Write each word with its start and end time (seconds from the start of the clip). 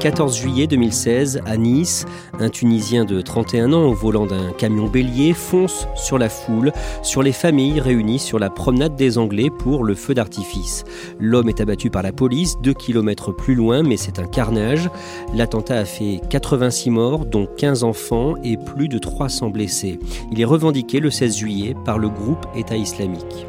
14 0.00 0.36
juillet 0.36 0.68
2016, 0.68 1.42
à 1.44 1.56
Nice, 1.56 2.06
un 2.38 2.50
Tunisien 2.50 3.04
de 3.04 3.20
31 3.20 3.72
ans 3.72 3.82
au 3.82 3.94
volant 3.94 4.26
d'un 4.26 4.52
camion 4.52 4.86
bélier 4.86 5.32
fonce 5.32 5.88
sur 5.96 6.18
la 6.18 6.28
foule, 6.28 6.72
sur 7.02 7.22
les 7.22 7.32
familles 7.32 7.80
réunies 7.80 8.20
sur 8.20 8.38
la 8.38 8.48
promenade 8.48 8.94
des 8.94 9.18
Anglais 9.18 9.50
pour 9.50 9.82
le 9.82 9.96
feu 9.96 10.14
d'artifice. 10.14 10.84
L'homme 11.18 11.48
est 11.48 11.60
abattu 11.60 11.90
par 11.90 12.02
la 12.02 12.12
police, 12.12 12.58
deux 12.62 12.74
kilomètres 12.74 13.32
plus 13.32 13.56
loin, 13.56 13.82
mais 13.82 13.96
c'est 13.96 14.20
un 14.20 14.26
carnage. 14.26 14.88
L'attentat 15.34 15.80
a 15.80 15.84
fait 15.84 16.20
86 16.30 16.90
morts, 16.90 17.26
dont 17.26 17.46
15 17.46 17.82
enfants 17.82 18.34
et 18.44 18.56
plus 18.56 18.88
de 18.88 18.98
300 18.98 19.50
blessés. 19.50 19.98
Il 20.30 20.40
est 20.40 20.44
revendiqué 20.44 21.00
le 21.00 21.10
16 21.10 21.36
juillet 21.36 21.74
par 21.84 21.98
le 21.98 22.08
groupe 22.08 22.46
État 22.54 22.76
islamique. 22.76 23.46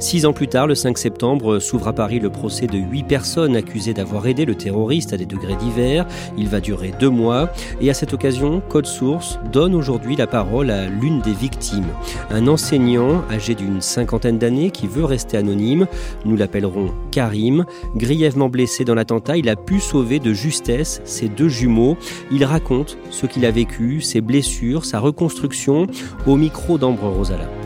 Six 0.00 0.24
ans 0.24 0.32
plus 0.32 0.48
tard, 0.48 0.66
le 0.66 0.74
5 0.74 0.96
septembre, 0.96 1.58
s'ouvre 1.58 1.88
à 1.88 1.92
Paris 1.92 2.20
le 2.20 2.30
procès 2.30 2.66
de 2.66 2.78
huit 2.78 3.02
personnes 3.02 3.54
accusées 3.54 3.92
d'avoir 3.92 4.26
aidé 4.26 4.46
le 4.46 4.54
terroriste 4.54 5.12
à 5.12 5.18
des 5.18 5.26
degrés 5.26 5.56
divers. 5.56 6.06
Il 6.38 6.48
va 6.48 6.60
durer 6.60 6.94
deux 6.98 7.10
mois. 7.10 7.50
Et 7.82 7.90
à 7.90 7.94
cette 7.94 8.14
occasion, 8.14 8.62
Code 8.70 8.86
Source 8.86 9.38
donne 9.52 9.74
aujourd'hui 9.74 10.16
la 10.16 10.26
parole 10.26 10.70
à 10.70 10.86
l'une 10.86 11.20
des 11.20 11.34
victimes. 11.34 11.92
Un 12.30 12.48
enseignant 12.48 13.22
âgé 13.30 13.54
d'une 13.54 13.82
cinquantaine 13.82 14.38
d'années 14.38 14.70
qui 14.70 14.86
veut 14.86 15.04
rester 15.04 15.36
anonyme. 15.36 15.86
Nous 16.24 16.34
l'appellerons 16.34 16.94
Karim. 17.10 17.66
Grièvement 17.94 18.48
blessé 18.48 18.86
dans 18.86 18.94
l'attentat, 18.94 19.36
il 19.36 19.50
a 19.50 19.56
pu 19.56 19.80
sauver 19.80 20.18
de 20.18 20.32
justesse 20.32 21.02
ses 21.04 21.28
deux 21.28 21.50
jumeaux. 21.50 21.98
Il 22.32 22.46
raconte 22.46 22.96
ce 23.10 23.26
qu'il 23.26 23.44
a 23.44 23.50
vécu, 23.50 24.00
ses 24.00 24.22
blessures, 24.22 24.86
sa 24.86 24.98
reconstruction 24.98 25.86
au 26.26 26.36
micro 26.36 26.78
d'Ambre 26.78 27.08
Rosala. 27.08 27.59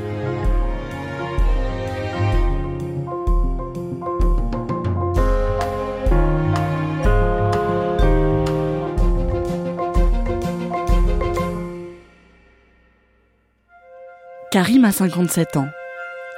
Karim 14.54 14.84
a 14.84 14.92
57 14.92 15.56
ans. 15.56 15.66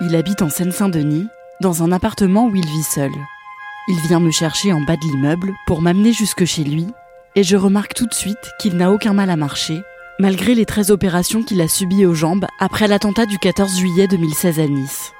Il 0.01 0.17
habite 0.17 0.41
en 0.41 0.49
Seine-Saint-Denis, 0.49 1.29
dans 1.61 1.83
un 1.83 1.93
appartement 1.93 2.47
où 2.47 2.57
il 2.57 2.65
vit 2.65 2.83
seul. 2.83 3.11
Il 3.89 4.01
vient 4.09 4.21
me 4.21 4.31
chercher 4.31 4.73
en 4.73 4.81
bas 4.81 4.97
de 4.97 5.03
l'immeuble 5.03 5.53
pour 5.67 5.83
m'amener 5.83 6.15
jusque 6.15 6.47
chez 6.47 6.65
lui, 6.65 6.87
et 7.35 7.43
je 7.43 7.59
remarque 7.59 7.93
tout 7.93 8.07
de 8.07 8.15
suite 8.15 8.39
qu'il 8.59 8.79
n'a 8.79 8.91
aucun 8.91 9.13
mal 9.13 9.29
à 9.29 9.37
marcher, 9.37 9.83
malgré 10.19 10.55
les 10.55 10.65
13 10.65 10.93
opérations 10.93 11.43
qu'il 11.43 11.61
a 11.61 11.69
subies 11.69 12.07
aux 12.07 12.15
jambes 12.15 12.47
après 12.59 12.89
l'attentat 12.89 13.27
du 13.27 13.37
14 13.37 13.77
juillet 13.77 14.07
2016 14.09 14.61
à 14.61 14.67
Nice. 14.67 15.13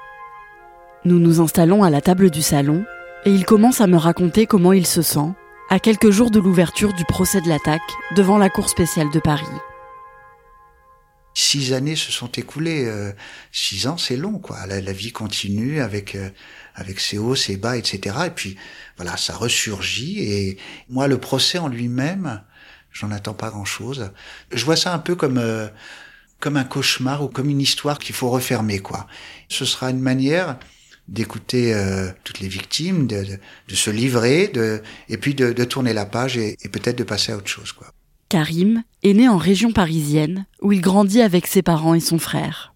Nous 1.05 1.19
nous 1.19 1.39
installons 1.39 1.83
à 1.83 1.91
la 1.91 2.01
table 2.01 2.31
du 2.31 2.41
salon, 2.41 2.83
et 3.25 3.29
il 3.29 3.45
commence 3.45 3.79
à 3.79 3.85
me 3.85 3.97
raconter 3.97 4.47
comment 4.47 4.73
il 4.73 4.87
se 4.87 5.03
sent, 5.03 5.35
à 5.69 5.77
quelques 5.77 6.09
jours 6.09 6.31
de 6.31 6.39
l'ouverture 6.39 6.93
du 6.93 7.05
procès 7.05 7.41
de 7.41 7.47
l'attaque 7.47 7.93
devant 8.15 8.39
la 8.39 8.49
Cour 8.49 8.69
spéciale 8.69 9.11
de 9.11 9.19
Paris 9.19 9.45
six 11.37 11.71
années 11.73 11.95
se 11.95 12.11
sont 12.11 12.31
écoulées. 12.31 12.85
Euh, 12.85 13.11
six 13.51 13.85
ans, 13.85 13.97
c'est 13.97 14.17
long, 14.17 14.39
quoi. 14.39 14.65
La, 14.65 14.91
vie 14.91 15.11
continue 15.11 15.81
avec 15.81 16.15
euh, 16.15 16.29
avec 16.73 16.99
ses 16.99 17.19
hauts, 17.19 17.35
ses 17.35 17.57
bas, 17.57 17.77
etc. 17.77 18.15
Et 18.25 18.29
puis 18.31 18.57
voilà, 18.97 19.17
ça 19.17 19.35
ressurgit. 19.35 20.19
Et 20.19 20.57
moi, 20.89 21.07
le 21.07 21.19
procès 21.19 21.59
en 21.59 21.67
lui-même, 21.67 22.41
j'en 22.91 23.11
attends 23.11 23.35
pas 23.35 23.51
grand-chose. 23.51 24.11
Je 24.51 24.65
vois 24.65 24.75
ça 24.75 24.93
un 24.93 24.99
peu 24.99 25.15
comme 25.15 25.37
euh, 25.37 25.67
comme 26.39 26.57
un 26.57 26.63
cauchemar 26.63 27.23
ou 27.23 27.27
comme 27.27 27.49
une 27.49 27.61
histoire 27.61 27.99
qu'il 27.99 28.15
faut 28.15 28.31
refermer, 28.31 28.79
quoi. 28.79 29.07
Ce 29.47 29.65
sera 29.65 29.91
une 29.91 30.01
manière 30.01 30.57
d'écouter 31.07 31.73
toutes 32.25 32.41
les 32.41 32.49
victimes, 32.49 33.07
de, 33.07 33.39
de, 33.67 33.75
se 33.75 33.89
livrer, 33.89 34.49
de, 34.49 34.83
et 35.07 35.17
puis 35.17 35.33
de, 35.35 35.53
de 35.53 35.63
tourner 35.63 35.93
la 35.93 36.05
page 36.05 36.37
et, 36.37 36.57
et 36.61 36.69
peut-être 36.69 36.97
de 36.97 37.05
passer 37.05 37.31
à 37.31 37.37
autre 37.37 37.47
chose, 37.47 37.71
quoi. 37.71 37.93
Karim 38.29 38.83
est 39.03 39.13
né 39.13 39.29
en 39.29 39.37
région 39.37 39.71
parisienne 39.71 40.45
où 40.61 40.71
il 40.71 40.81
grandit 40.81 41.21
avec 41.21 41.47
ses 41.47 41.61
parents 41.61 41.93
et 41.93 41.99
son 41.99 42.19
frère. 42.19 42.73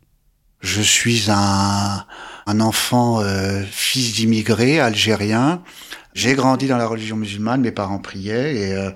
Je 0.62 0.81
suis 0.81 1.25
un, 1.29 2.06
un 2.45 2.59
enfant 2.59 3.22
euh, 3.22 3.63
fils 3.63 4.13
d'immigrés 4.13 4.79
algériens. 4.79 5.63
J'ai 6.13 6.35
grandi 6.35 6.67
dans 6.67 6.78
la 6.78 6.88
religion 6.88 7.17
musulmane, 7.17 7.62
mes 7.62 7.72
parents 7.72 8.00
priaient 8.00 8.56
et 8.56 8.73
euh, 8.73 8.91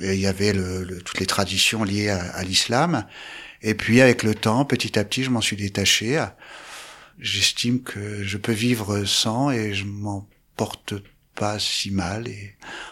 il 0.00 0.18
y 0.18 0.26
avait 0.26 0.52
le, 0.52 1.00
toutes 1.04 1.20
les 1.20 1.26
traditions 1.26 1.84
liées 1.84 2.08
à, 2.08 2.20
à 2.20 2.42
l'islam. 2.42 3.04
Et 3.62 3.74
puis 3.74 4.00
avec 4.00 4.22
le 4.22 4.34
temps, 4.34 4.64
petit 4.64 4.98
à 4.98 5.04
petit, 5.04 5.22
je 5.22 5.30
m'en 5.30 5.42
suis 5.42 5.56
détaché. 5.56 6.24
J'estime 7.18 7.82
que 7.82 8.22
je 8.24 8.38
peux 8.38 8.52
vivre 8.52 9.04
sans 9.04 9.50
et 9.50 9.74
je 9.74 9.84
m'en 9.84 10.26
porte 10.56 10.94
pas 11.34 11.58
si 11.58 11.90
mal. 11.90 12.26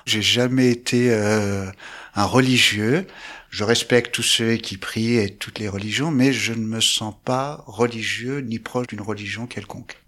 J'ai 0.06 0.22
jamais 0.22 0.70
été 0.70 1.10
euh, 1.10 1.66
un 2.14 2.24
religieux. 2.24 3.06
Je 3.50 3.64
respecte 3.64 4.14
tous 4.14 4.22
ceux 4.22 4.56
qui 4.56 4.76
prient 4.76 5.16
et 5.16 5.30
toutes 5.30 5.58
les 5.58 5.68
religions, 5.68 6.10
mais 6.10 6.32
je 6.32 6.52
ne 6.52 6.64
me 6.64 6.80
sens 6.80 7.14
pas 7.24 7.64
religieux 7.66 8.40
ni 8.40 8.58
proche 8.58 8.88
d'une 8.88 9.00
religion 9.00 9.46
quelconque. 9.46 9.98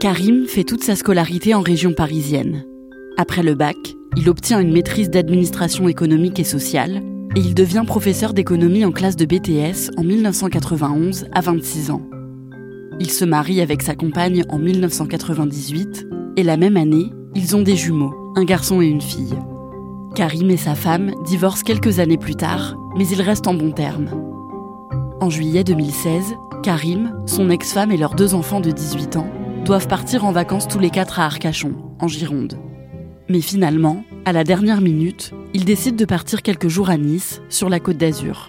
Karim 0.00 0.46
fait 0.46 0.64
toute 0.64 0.84
sa 0.84 0.94
scolarité 0.94 1.54
en 1.54 1.60
région 1.60 1.92
parisienne. 1.92 2.64
Après 3.16 3.42
le 3.42 3.54
bac, 3.54 3.76
il 4.16 4.28
obtient 4.28 4.60
une 4.60 4.72
maîtrise 4.72 5.10
d'administration 5.10 5.88
économique 5.88 6.38
et 6.38 6.44
sociale 6.44 7.02
et 7.36 7.40
il 7.40 7.54
devient 7.54 7.84
professeur 7.86 8.32
d'économie 8.32 8.84
en 8.84 8.92
classe 8.92 9.16
de 9.16 9.24
BTS 9.26 9.90
en 9.96 10.04
1991 10.04 11.26
à 11.32 11.40
26 11.40 11.90
ans. 11.90 12.02
Il 13.00 13.10
se 13.10 13.24
marie 13.24 13.60
avec 13.60 13.82
sa 13.82 13.94
compagne 13.94 14.44
en 14.48 14.58
1998 14.58 16.06
et 16.38 16.44
la 16.44 16.56
même 16.56 16.76
année, 16.76 17.10
ils 17.34 17.56
ont 17.56 17.62
des 17.62 17.74
jumeaux, 17.74 18.14
un 18.36 18.44
garçon 18.44 18.80
et 18.80 18.86
une 18.86 19.00
fille. 19.00 19.34
Karim 20.14 20.52
et 20.52 20.56
sa 20.56 20.76
femme 20.76 21.10
divorcent 21.24 21.64
quelques 21.64 21.98
années 21.98 22.16
plus 22.16 22.36
tard, 22.36 22.76
mais 22.96 23.08
ils 23.08 23.22
restent 23.22 23.48
en 23.48 23.54
bons 23.54 23.72
termes. 23.72 24.08
En 25.20 25.30
juillet 25.30 25.64
2016, 25.64 26.36
Karim, 26.62 27.12
son 27.26 27.50
ex-femme 27.50 27.90
et 27.90 27.96
leurs 27.96 28.14
deux 28.14 28.36
enfants 28.36 28.60
de 28.60 28.70
18 28.70 29.16
ans 29.16 29.26
doivent 29.64 29.88
partir 29.88 30.24
en 30.24 30.30
vacances 30.30 30.68
tous 30.68 30.78
les 30.78 30.90
quatre 30.90 31.18
à 31.18 31.24
Arcachon, 31.24 31.74
en 31.98 32.06
Gironde. 32.06 32.56
Mais 33.28 33.40
finalement, 33.40 34.04
à 34.24 34.32
la 34.32 34.44
dernière 34.44 34.80
minute, 34.80 35.32
ils 35.54 35.64
décident 35.64 35.96
de 35.96 36.04
partir 36.04 36.42
quelques 36.42 36.68
jours 36.68 36.88
à 36.88 36.98
Nice, 36.98 37.42
sur 37.48 37.68
la 37.68 37.80
côte 37.80 37.96
d'Azur. 37.96 38.48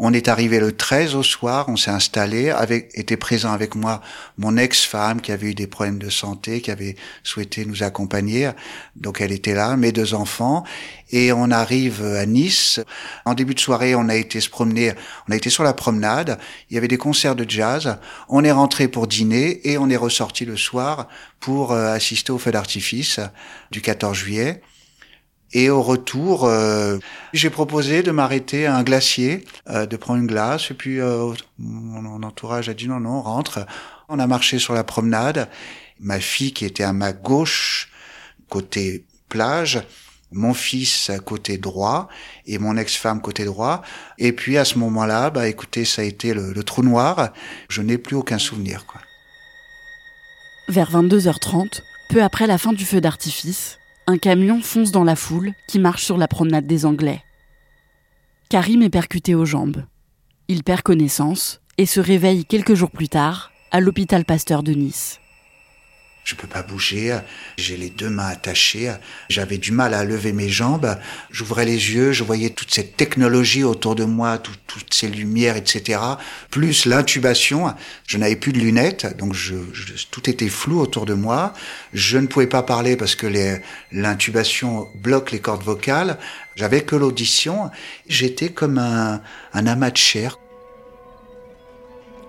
On 0.00 0.12
est 0.12 0.28
arrivé 0.28 0.60
le 0.60 0.70
13 0.70 1.16
au 1.16 1.24
soir, 1.24 1.64
on 1.68 1.76
s'est 1.76 1.90
installé, 1.90 2.50
avec, 2.50 2.92
était 2.94 3.16
présent 3.16 3.50
avec 3.50 3.74
moi 3.74 4.00
mon 4.36 4.56
ex-femme 4.56 5.20
qui 5.20 5.32
avait 5.32 5.48
eu 5.48 5.54
des 5.54 5.66
problèmes 5.66 5.98
de 5.98 6.08
santé, 6.08 6.60
qui 6.60 6.70
avait 6.70 6.94
souhaité 7.24 7.64
nous 7.64 7.82
accompagner. 7.82 8.48
Donc 8.94 9.20
elle 9.20 9.32
était 9.32 9.54
là, 9.54 9.76
mes 9.76 9.90
deux 9.90 10.14
enfants. 10.14 10.62
Et 11.10 11.32
on 11.32 11.50
arrive 11.50 12.04
à 12.04 12.26
Nice. 12.26 12.78
En 13.24 13.34
début 13.34 13.54
de 13.54 13.60
soirée, 13.60 13.96
on 13.96 14.08
a 14.08 14.14
été 14.14 14.40
se 14.40 14.48
promener, 14.48 14.92
on 15.28 15.32
a 15.32 15.36
été 15.36 15.50
sur 15.50 15.64
la 15.64 15.72
promenade. 15.72 16.38
Il 16.70 16.74
y 16.74 16.78
avait 16.78 16.86
des 16.86 16.96
concerts 16.96 17.34
de 17.34 17.44
jazz. 17.48 17.98
On 18.28 18.44
est 18.44 18.52
rentré 18.52 18.86
pour 18.86 19.08
dîner 19.08 19.68
et 19.68 19.78
on 19.78 19.90
est 19.90 19.96
ressorti 19.96 20.44
le 20.44 20.56
soir 20.56 21.08
pour 21.40 21.72
euh, 21.72 21.92
assister 21.92 22.30
au 22.30 22.38
feu 22.38 22.52
d'artifice 22.52 23.18
du 23.72 23.80
14 23.80 24.16
juillet. 24.16 24.62
Et 25.52 25.70
au 25.70 25.82
retour, 25.82 26.44
euh, 26.44 26.98
j'ai 27.32 27.48
proposé 27.48 28.02
de 28.02 28.10
m'arrêter 28.10 28.66
à 28.66 28.76
un 28.76 28.82
glacier, 28.82 29.44
euh, 29.68 29.86
de 29.86 29.96
prendre 29.96 30.20
une 30.20 30.26
glace. 30.26 30.70
Et 30.70 30.74
puis 30.74 31.00
euh, 31.00 31.32
mon 31.58 32.22
entourage 32.22 32.68
a 32.68 32.74
dit 32.74 32.88
non, 32.88 33.00
non, 33.00 33.22
rentre. 33.22 33.66
On 34.08 34.18
a 34.18 34.26
marché 34.26 34.58
sur 34.58 34.74
la 34.74 34.84
promenade. 34.84 35.48
Ma 36.00 36.20
fille 36.20 36.52
qui 36.52 36.64
était 36.64 36.84
à 36.84 36.92
ma 36.92 37.12
gauche, 37.12 37.90
côté 38.48 39.04
plage, 39.28 39.82
mon 40.30 40.52
fils 40.52 41.10
côté 41.24 41.56
droit 41.56 42.08
et 42.46 42.58
mon 42.58 42.76
ex-femme 42.76 43.22
côté 43.22 43.44
droit. 43.44 43.82
Et 44.18 44.32
puis 44.32 44.58
à 44.58 44.64
ce 44.64 44.78
moment-là, 44.78 45.30
bah 45.30 45.48
écoutez, 45.48 45.86
ça 45.86 46.02
a 46.02 46.04
été 46.04 46.34
le, 46.34 46.52
le 46.52 46.62
trou 46.62 46.82
noir. 46.82 47.30
Je 47.70 47.80
n'ai 47.80 47.96
plus 47.96 48.16
aucun 48.16 48.38
souvenir. 48.38 48.84
Quoi. 48.86 49.00
Vers 50.68 50.92
22h30, 50.92 51.80
peu 52.10 52.22
après 52.22 52.46
la 52.46 52.58
fin 52.58 52.74
du 52.74 52.84
feu 52.84 53.00
d'artifice, 53.00 53.77
un 54.08 54.16
camion 54.16 54.62
fonce 54.62 54.90
dans 54.90 55.04
la 55.04 55.16
foule 55.16 55.52
qui 55.68 55.78
marche 55.78 56.02
sur 56.02 56.16
la 56.16 56.28
promenade 56.28 56.66
des 56.66 56.86
Anglais. 56.86 57.22
Karim 58.48 58.80
est 58.80 58.88
percuté 58.88 59.34
aux 59.34 59.44
jambes. 59.44 59.84
Il 60.48 60.64
perd 60.64 60.80
connaissance 60.80 61.60
et 61.76 61.84
se 61.84 62.00
réveille 62.00 62.46
quelques 62.46 62.72
jours 62.72 62.90
plus 62.90 63.10
tard 63.10 63.52
à 63.70 63.80
l'hôpital 63.80 64.24
Pasteur 64.24 64.62
de 64.62 64.72
Nice. 64.72 65.20
Je 66.28 66.34
peux 66.34 66.46
pas 66.46 66.62
bouger, 66.62 67.18
j'ai 67.56 67.78
les 67.78 67.88
deux 67.88 68.10
mains 68.10 68.26
attachées, 68.26 68.92
j'avais 69.30 69.56
du 69.56 69.72
mal 69.72 69.94
à 69.94 70.04
lever 70.04 70.34
mes 70.34 70.50
jambes. 70.50 70.98
J'ouvrais 71.30 71.64
les 71.64 71.94
yeux, 71.94 72.12
je 72.12 72.22
voyais 72.22 72.50
toute 72.50 72.70
cette 72.70 72.98
technologie 72.98 73.64
autour 73.64 73.94
de 73.94 74.04
moi, 74.04 74.36
toutes 74.36 74.92
ces 74.92 75.08
lumières, 75.08 75.56
etc. 75.56 75.98
Plus 76.50 76.84
l'intubation, 76.84 77.74
je 78.06 78.18
n'avais 78.18 78.36
plus 78.36 78.52
de 78.52 78.58
lunettes, 78.58 79.16
donc 79.16 79.32
je, 79.32 79.54
tout 80.10 80.28
était 80.28 80.50
flou 80.50 80.78
autour 80.80 81.06
de 81.06 81.14
moi. 81.14 81.54
Je 81.94 82.18
ne 82.18 82.26
pouvais 82.26 82.46
pas 82.46 82.62
parler 82.62 82.94
parce 82.98 83.14
que 83.14 83.26
l'intubation 83.90 84.86
bloque 84.96 85.30
les 85.30 85.40
cordes 85.40 85.64
vocales. 85.64 86.18
J'avais 86.56 86.82
que 86.82 86.94
l'audition. 86.94 87.70
J'étais 88.06 88.50
comme 88.50 88.76
un, 88.76 89.22
un 89.54 89.66
amas 89.66 89.92
de 89.92 89.96
chair. 89.96 90.36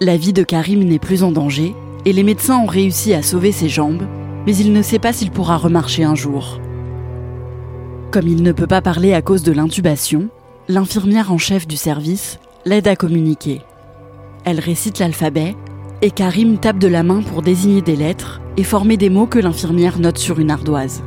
La 0.01 0.15
vie 0.15 0.31
de 0.31 0.43
Karim 0.43 0.85
n'est 0.85 0.97
plus 0.97 1.23
en 1.23 1.31
danger 1.33 1.75
et 2.05 2.13
les 2.13 2.23
médecins 2.23 2.57
ont 2.57 2.67
réussi 2.67 3.13
à 3.13 3.21
sauver 3.21 3.51
ses 3.51 3.67
jambes, 3.67 4.03
mais 4.45 4.55
il 4.55 4.71
ne 4.71 4.81
sait 4.81 4.97
pas 4.97 5.11
s'il 5.11 5.29
pourra 5.29 5.57
remarcher 5.57 6.05
un 6.05 6.15
jour. 6.15 6.61
Comme 8.09 8.29
il 8.29 8.41
ne 8.41 8.53
peut 8.53 8.65
pas 8.65 8.81
parler 8.81 9.13
à 9.13 9.21
cause 9.21 9.43
de 9.43 9.51
l'intubation, 9.51 10.29
l'infirmière 10.69 11.33
en 11.33 11.37
chef 11.37 11.67
du 11.67 11.75
service 11.75 12.39
l'aide 12.63 12.87
à 12.87 12.95
communiquer. 12.95 13.61
Elle 14.45 14.61
récite 14.61 14.99
l'alphabet 14.99 15.57
et 16.01 16.11
Karim 16.11 16.59
tape 16.59 16.79
de 16.79 16.87
la 16.87 17.03
main 17.03 17.21
pour 17.21 17.41
désigner 17.41 17.81
des 17.81 17.97
lettres 17.97 18.39
et 18.55 18.63
former 18.63 18.95
des 18.95 19.09
mots 19.09 19.27
que 19.27 19.39
l'infirmière 19.39 19.99
note 19.99 20.17
sur 20.17 20.39
une 20.39 20.49
ardoise. 20.49 21.03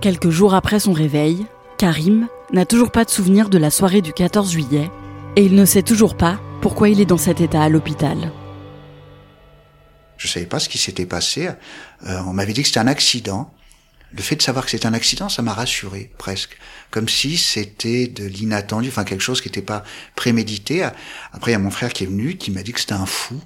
Quelques 0.00 0.30
jours 0.30 0.54
après 0.54 0.80
son 0.80 0.94
réveil, 0.94 1.44
Karim 1.76 2.28
n'a 2.50 2.64
toujours 2.64 2.90
pas 2.90 3.04
de 3.04 3.10
souvenir 3.10 3.50
de 3.50 3.58
la 3.58 3.70
soirée 3.70 4.00
du 4.00 4.14
14 4.14 4.50
juillet 4.50 4.90
et 5.36 5.44
il 5.44 5.54
ne 5.54 5.66
sait 5.66 5.82
toujours 5.82 6.14
pas 6.14 6.38
pourquoi 6.62 6.88
il 6.88 7.00
est 7.00 7.06
dans 7.06 7.18
cet 7.18 7.40
état 7.40 7.60
à 7.60 7.68
l'hôpital. 7.68 8.32
Je 10.16 10.28
savais 10.28 10.46
pas 10.46 10.60
ce 10.60 10.68
qui 10.68 10.78
s'était 10.78 11.06
passé. 11.06 11.48
Euh, 12.06 12.20
on 12.26 12.32
m'avait 12.32 12.52
dit 12.52 12.62
que 12.62 12.68
c'était 12.68 12.78
un 12.78 12.86
accident. 12.86 13.52
Le 14.12 14.22
fait 14.22 14.36
de 14.36 14.42
savoir 14.42 14.64
que 14.64 14.70
c'était 14.70 14.86
un 14.86 14.94
accident, 14.94 15.28
ça 15.28 15.42
m'a 15.42 15.54
rassuré 15.54 16.12
presque, 16.18 16.56
comme 16.90 17.08
si 17.08 17.36
c'était 17.36 18.06
de 18.06 18.24
l'inattendu, 18.24 18.88
enfin 18.88 19.04
quelque 19.04 19.22
chose 19.22 19.40
qui 19.40 19.48
n'était 19.48 19.62
pas 19.62 19.82
prémédité. 20.14 20.88
Après, 21.32 21.50
il 21.50 21.54
y 21.54 21.56
a 21.56 21.58
mon 21.58 21.70
frère 21.70 21.92
qui 21.92 22.04
est 22.04 22.06
venu, 22.06 22.36
qui 22.36 22.52
m'a 22.52 22.62
dit 22.62 22.72
que 22.72 22.78
c'était 22.78 22.92
un 22.92 23.06
fou. 23.06 23.40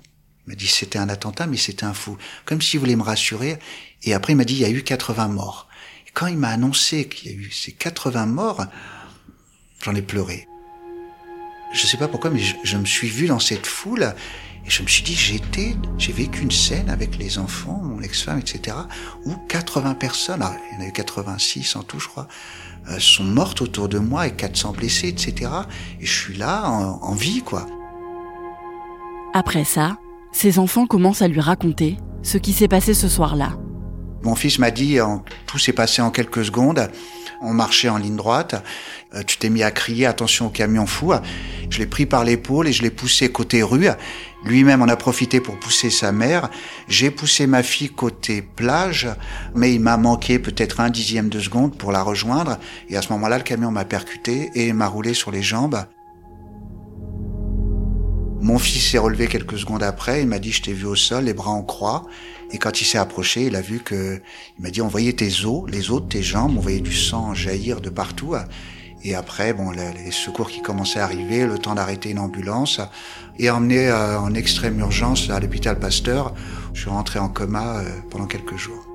Il 0.47 0.51
m'a 0.51 0.55
dit 0.55 0.67
c'était 0.67 0.99
un 0.99 1.09
attentat, 1.09 1.47
mais 1.47 1.57
c'était 1.57 1.85
un 1.85 1.95
fou, 1.95 2.19
comme 2.45 2.61
s'il 2.61 2.81
voulait 2.81 2.97
me 2.97 3.03
rassurer. 3.03 3.59
Et 4.03 4.13
après, 4.13 4.35
il 4.35 4.37
m'a 4.37 4.45
dit 4.45 4.55
il 4.55 4.61
y 4.61 4.65
a 4.67 4.71
eu 4.71 4.83
80 4.83 5.29
morts. 5.29 5.69
Quand 6.13 6.27
il 6.27 6.37
m'a 6.37 6.51
annoncé 6.51 7.09
qu'il 7.09 7.31
y 7.31 7.35
a 7.35 7.39
eu 7.39 7.51
ces 7.51 7.73
80 7.73 8.27
morts, 8.27 8.67
j'en 9.83 9.95
ai 9.95 10.03
pleuré. 10.03 10.47
Je 11.73 11.87
sais 11.87 11.97
pas 11.97 12.09
pourquoi, 12.09 12.31
mais 12.31 12.39
je, 12.39 12.57
je 12.63 12.77
me 12.77 12.85
suis 12.85 13.09
vu 13.09 13.27
dans 13.27 13.39
cette 13.39 13.67
foule 13.67 14.15
et 14.67 14.71
je 14.71 14.83
me 14.83 14.89
suis 14.89 15.03
dit, 15.03 15.15
j'étais, 15.15 15.77
j'ai 15.97 16.13
vécu 16.13 16.43
une 16.43 16.51
scène 16.51 16.91
avec 16.91 17.19
les 17.19 17.39
enfants, 17.39 17.81
mon 17.85 18.03
ex-femme, 18.03 18.41
etc., 18.41 18.77
où 19.25 19.35
80 19.49 19.95
personnes, 19.95 20.43
ah, 20.43 20.57
il 20.73 20.79
y 20.79 20.83
en 20.83 20.85
a 20.85 20.89
eu 20.89 20.93
86 20.93 21.77
en 21.77 21.83
tout, 21.85 22.01
je 22.01 22.09
crois, 22.09 22.27
euh, 22.91 22.99
sont 22.99 23.25
mortes 23.25 23.63
autour 23.63 23.89
de 23.89 23.99
moi 23.99 24.27
et 24.27 24.33
400 24.33 24.73
blessés, 24.73 25.09
etc. 25.09 25.51
Et 26.01 26.07
je 26.07 26.13
suis 26.13 26.37
là, 26.37 26.69
en, 26.69 27.01
en 27.01 27.15
vie, 27.15 27.43
quoi. 27.43 27.67
Après 29.35 29.65
ça, 29.65 29.99
ses 30.33 30.59
enfants 30.59 30.87
commencent 30.87 31.23
à 31.23 31.29
lui 31.29 31.41
raconter 31.41 31.97
ce 32.23 32.39
qui 32.39 32.53
s'est 32.53 32.69
passé 32.69 32.93
ce 32.93 33.09
soir-là. 33.09 33.57
Mon 34.25 34.35
fils 34.35 34.59
m'a 34.59 34.73
dit, 34.73 34.99
tout 35.47 35.59
s'est 35.59 35.73
passé 35.73 36.03
en 36.03 36.11
quelques 36.11 36.45
secondes. 36.45 36.91
On 37.41 37.53
marchait 37.53 37.89
en 37.89 37.99
ligne 37.99 38.17
droite. 38.17 38.61
Euh, 39.15 39.23
tu 39.25 39.37
t'es 39.37 39.51
mis 39.51 39.63
à 39.63 39.71
crier, 39.71 40.07
attention 40.07 40.47
au 40.47 40.51
camion 40.51 40.87
fou. 40.87 41.13
Je 41.77 41.83
l'ai 41.83 41.87
pris 41.87 42.07
par 42.07 42.25
l'épaule 42.25 42.69
et 42.69 42.73
je 42.73 42.83
l'ai 42.83 42.89
poussé 42.89 43.31
côté 43.31 43.63
rue. 43.63 43.87
Lui-même 44.47 44.81
en 44.81 44.89
a 44.89 44.97
profité 44.97 45.43
pour 45.43 45.59
pousser 45.59 45.91
sa 45.91 46.11
mère. 46.11 46.49
J'ai 46.89 47.11
poussé 47.11 47.47
ma 47.47 47.63
fille 47.63 47.91
côté 47.91 48.41
plage, 48.41 49.07
mais 49.55 49.75
il 49.75 49.81
m'a 49.81 49.99
manqué 49.99 50.39
peut-être 50.39 50.81
un 50.81 50.89
dixième 50.89 51.29
de 51.29 51.39
seconde 51.39 51.77
pour 51.77 51.93
la 51.93 52.03
rejoindre. 52.03 52.57
Et 52.89 52.97
à 52.97 53.03
ce 53.03 53.13
moment-là, 53.13 53.37
le 53.37 53.45
camion 53.45 53.71
m'a 53.71 53.85
percuté 53.85 54.49
et 54.55 54.73
m'a 54.73 54.87
roulé 54.87 55.13
sur 55.13 55.31
les 55.31 55.43
jambes. 55.43 55.85
Mon 58.41 58.59
fils 58.59 58.93
s'est 58.93 58.97
relevé 58.97 59.27
quelques 59.27 59.59
secondes 59.59 59.83
après, 59.83 60.23
il 60.23 60.29
m'a 60.29 60.39
dit 60.39 60.53
je 60.53 60.63
t'ai 60.63 60.73
vu 60.73 60.87
au 60.87 60.97
sol, 60.97 61.25
les 61.25 61.35
bras 61.35 61.51
en 61.51 61.63
croix. 61.63 62.07
Et 62.53 62.57
quand 62.57 62.81
il 62.81 62.87
s'est 62.87 62.97
approché, 62.97 63.45
il 63.49 63.57
a 63.57 63.61
vu 63.61 63.81
que, 63.81 64.23
il 64.59 64.63
m'a 64.63 64.71
dit 64.71 64.81
on 64.81 64.89
voyait 64.89 65.13
tes 65.13 65.45
os, 65.45 65.69
les 65.69 65.91
os 65.91 66.01
de 66.01 66.09
tes 66.09 66.23
jambes, 66.23 66.57
on 66.57 66.61
voyait 66.61 66.81
du 66.81 66.95
sang 66.95 67.35
jaillir 67.35 67.83
de 67.83 67.91
partout. 67.91 68.35
Et 69.03 69.15
après, 69.15 69.53
bon, 69.53 69.71
les 69.71 70.11
secours 70.11 70.51
qui 70.51 70.63
commençaient 70.63 70.99
à 70.99 71.05
arriver, 71.05 71.47
le 71.47 71.59
temps 71.59 71.75
d'arrêter 71.75 72.11
une 72.11 72.19
ambulance, 72.19 72.81
et 73.39 73.51
emmené 73.51 73.89
euh, 73.89 74.19
en 74.19 74.35
extrême 74.35 74.79
urgence 74.81 75.31
à 75.31 75.41
l'hôpital 75.41 75.79
Pasteur. 75.79 76.35
Je 76.75 76.81
suis 76.83 76.91
rentré 76.91 77.19
en 77.19 77.29
coma 77.29 77.79
euh, 77.79 77.85
pendant 78.11 78.27
quelques 78.27 78.57
jours. 78.57 78.87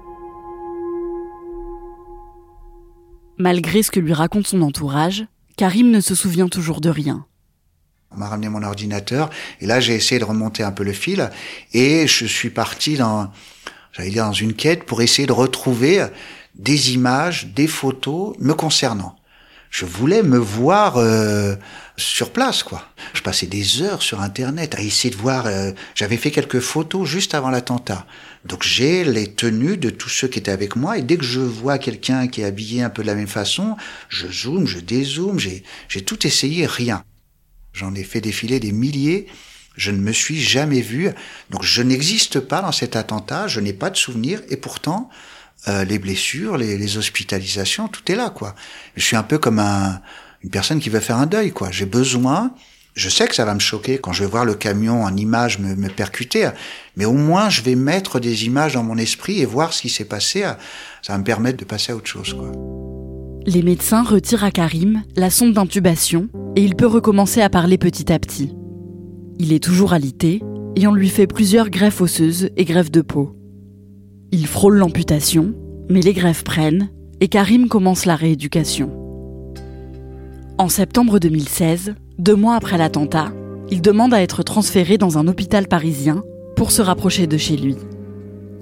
Malgré 3.37 3.81
ce 3.83 3.91
que 3.91 3.99
lui 3.99 4.13
raconte 4.13 4.47
son 4.47 4.61
entourage, 4.61 5.25
Karim 5.57 5.89
ne 5.91 5.99
se 5.99 6.15
souvient 6.15 6.47
toujours 6.47 6.81
de 6.81 6.89
rien. 6.89 7.25
On 8.11 8.17
m'a 8.17 8.27
ramené 8.27 8.49
mon 8.49 8.61
ordinateur 8.61 9.29
et 9.61 9.65
là 9.65 9.79
j'ai 9.79 9.95
essayé 9.95 10.19
de 10.19 10.25
remonter 10.25 10.63
un 10.63 10.71
peu 10.71 10.83
le 10.83 10.91
fil 10.91 11.29
et 11.73 12.07
je 12.07 12.25
suis 12.25 12.49
parti 12.49 12.97
dans, 12.97 13.31
j'allais 13.93 14.09
dire 14.09 14.25
dans 14.25 14.33
une 14.33 14.53
quête 14.53 14.83
pour 14.83 15.01
essayer 15.01 15.25
de 15.25 15.31
retrouver 15.31 16.05
des 16.55 16.93
images, 16.93 17.47
des 17.55 17.67
photos 17.67 18.35
me 18.39 18.53
concernant. 18.53 19.15
Je 19.71 19.85
voulais 19.85 20.21
me 20.21 20.37
voir 20.37 20.97
euh, 20.97 21.55
sur 21.95 22.31
place, 22.31 22.61
quoi. 22.61 22.85
Je 23.13 23.21
passais 23.21 23.47
des 23.47 23.81
heures 23.81 24.01
sur 24.01 24.19
Internet 24.19 24.75
à 24.75 24.81
essayer 24.81 25.09
de 25.09 25.19
voir. 25.19 25.47
Euh, 25.47 25.71
J'avais 25.95 26.17
fait 26.17 26.29
quelques 26.29 26.59
photos 26.59 27.07
juste 27.07 27.33
avant 27.33 27.49
l'attentat, 27.49 28.05
donc 28.43 28.63
j'ai 28.63 29.05
les 29.05 29.33
tenues 29.33 29.77
de 29.77 29.89
tous 29.89 30.09
ceux 30.09 30.27
qui 30.27 30.39
étaient 30.39 30.51
avec 30.51 30.75
moi. 30.75 30.97
Et 30.97 31.01
dès 31.01 31.15
que 31.15 31.23
je 31.23 31.39
vois 31.39 31.77
quelqu'un 31.77 32.27
qui 32.27 32.41
est 32.41 32.45
habillé 32.45 32.83
un 32.83 32.89
peu 32.89 33.01
de 33.01 33.07
la 33.07 33.15
même 33.15 33.27
façon, 33.27 33.77
je 34.09 34.27
zoome, 34.27 34.67
je 34.67 34.79
dézoome. 34.79 35.39
J'ai 35.39 36.01
tout 36.01 36.27
essayé, 36.27 36.65
rien. 36.65 37.05
J'en 37.71 37.95
ai 37.95 38.03
fait 38.03 38.19
défiler 38.19 38.59
des 38.59 38.73
milliers. 38.73 39.27
Je 39.77 39.91
ne 39.91 39.99
me 39.99 40.11
suis 40.11 40.39
jamais 40.41 40.81
vu. 40.81 41.09
Donc 41.49 41.63
je 41.63 41.81
n'existe 41.81 42.41
pas 42.41 42.61
dans 42.61 42.73
cet 42.73 42.97
attentat. 42.97 43.47
Je 43.47 43.61
n'ai 43.61 43.73
pas 43.73 43.89
de 43.89 43.95
souvenir. 43.95 44.41
Et 44.49 44.57
pourtant, 44.57 45.09
euh, 45.67 45.83
les 45.83 45.99
blessures, 45.99 46.57
les, 46.57 46.77
les, 46.77 46.97
hospitalisations, 46.97 47.87
tout 47.87 48.09
est 48.11 48.15
là, 48.15 48.29
quoi. 48.29 48.55
Je 48.95 49.03
suis 49.03 49.15
un 49.15 49.23
peu 49.23 49.37
comme 49.37 49.59
un, 49.59 50.01
une 50.43 50.49
personne 50.49 50.79
qui 50.79 50.89
veut 50.89 50.99
faire 50.99 51.17
un 51.17 51.27
deuil, 51.27 51.51
quoi. 51.51 51.69
J'ai 51.71 51.85
besoin. 51.85 52.53
Je 52.93 53.09
sais 53.09 53.27
que 53.27 53.35
ça 53.35 53.45
va 53.45 53.53
me 53.53 53.59
choquer 53.59 53.99
quand 53.99 54.11
je 54.11 54.23
vais 54.23 54.29
voir 54.29 54.43
le 54.43 54.55
camion 54.55 55.03
en 55.03 55.15
image 55.15 55.59
me, 55.59 55.75
me 55.75 55.87
percuter, 55.87 56.49
mais 56.97 57.05
au 57.05 57.13
moins 57.13 57.49
je 57.49 57.61
vais 57.61 57.75
mettre 57.75 58.19
des 58.19 58.45
images 58.45 58.73
dans 58.73 58.83
mon 58.83 58.97
esprit 58.97 59.39
et 59.39 59.45
voir 59.45 59.71
ce 59.71 59.81
qui 59.81 59.89
s'est 59.89 60.05
passé. 60.05 60.41
Ça 61.01 61.13
va 61.13 61.19
me 61.19 61.23
permettre 61.23 61.57
de 61.57 61.65
passer 61.65 61.93
à 61.93 61.95
autre 61.95 62.07
chose, 62.07 62.33
quoi. 62.33 62.51
Les 63.45 63.63
médecins 63.63 64.03
retirent 64.03 64.43
à 64.43 64.51
Karim 64.51 65.03
la 65.15 65.29
sonde 65.29 65.53
d'intubation 65.53 66.29
et 66.55 66.63
il 66.63 66.75
peut 66.75 66.85
recommencer 66.85 67.41
à 67.41 67.49
parler 67.49 67.77
petit 67.77 68.11
à 68.11 68.19
petit. 68.19 68.53
Il 69.39 69.51
est 69.53 69.63
toujours 69.63 69.93
alité 69.93 70.41
et 70.75 70.85
on 70.85 70.93
lui 70.93 71.09
fait 71.09 71.27
plusieurs 71.27 71.69
greffes 71.69 72.01
osseuses 72.01 72.49
et 72.55 72.65
greffes 72.65 72.91
de 72.91 73.01
peau. 73.01 73.40
Il 74.33 74.47
frôle 74.47 74.77
l'amputation, 74.77 75.53
mais 75.89 75.99
les 75.99 76.13
greffes 76.13 76.45
prennent 76.45 76.89
et 77.19 77.27
Karim 77.27 77.67
commence 77.67 78.05
la 78.05 78.15
rééducation. 78.15 78.89
En 80.57 80.69
septembre 80.69 81.19
2016, 81.19 81.95
Deux 82.17 82.35
mois 82.35 82.55
après 82.55 82.77
l'attentat, 82.77 83.33
il 83.69 83.81
demande 83.81 84.13
à 84.13 84.21
être 84.21 84.43
transféré 84.43 84.97
dans 84.97 85.17
un 85.17 85.27
hôpital 85.27 85.67
parisien 85.67 86.23
pour 86.55 86.71
se 86.71 86.81
rapprocher 86.81 87.27
de 87.27 87.35
chez 87.35 87.57
lui. 87.57 87.75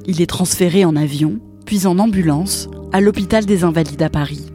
Il 0.08 0.22
est 0.22 0.30
transféré 0.30 0.86
en 0.86 0.96
avion, 0.96 1.40
puis 1.66 1.86
en 1.86 2.00
ambulance, 2.00 2.68
à 2.92 3.00
l'hôpital 3.00 3.46
des 3.46 3.64
Invalides 3.64 4.02
à 4.02 4.10
Paris. 4.10 4.52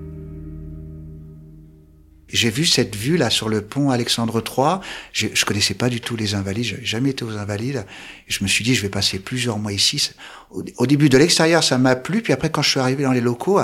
J'ai 2.29 2.51
vu 2.51 2.65
cette 2.65 2.97
vue 2.97 3.17
là 3.17 3.31
sur 3.31 3.49
le 3.49 3.61
pont 3.61 3.91
Alexandre 3.91 4.43
III. 4.45 4.81
Je, 5.13 5.29
je 5.35 5.45
connaissais 5.45 5.75
pas 5.75 5.89
du 5.89 6.01
tout 6.01 6.17
les 6.17 6.35
Invalides. 6.35 6.65
J'avais 6.65 6.85
jamais 6.85 7.11
été 7.11 7.25
aux 7.25 7.37
Invalides. 7.37 7.85
Je 8.27 8.43
me 8.43 8.49
suis 8.49 8.65
dit, 8.65 8.75
je 8.75 8.83
vais 8.83 8.89
passer 8.89 9.19
plusieurs 9.19 9.59
mois 9.59 9.73
ici. 9.73 10.11
Au, 10.51 10.87
début 10.87 11.09
de 11.09 11.19
l'extérieur, 11.19 11.63
ça 11.63 11.79
m'a 11.79 11.97
plu. 11.97 12.23
Puis 12.23 12.33
après, 12.33 12.51
quand 12.51 12.63
je 12.63 12.71
suis 12.71 12.81
arrivé 12.81 13.05
dans 13.05 13.13
les 13.13 13.21
locaux, 13.21 13.61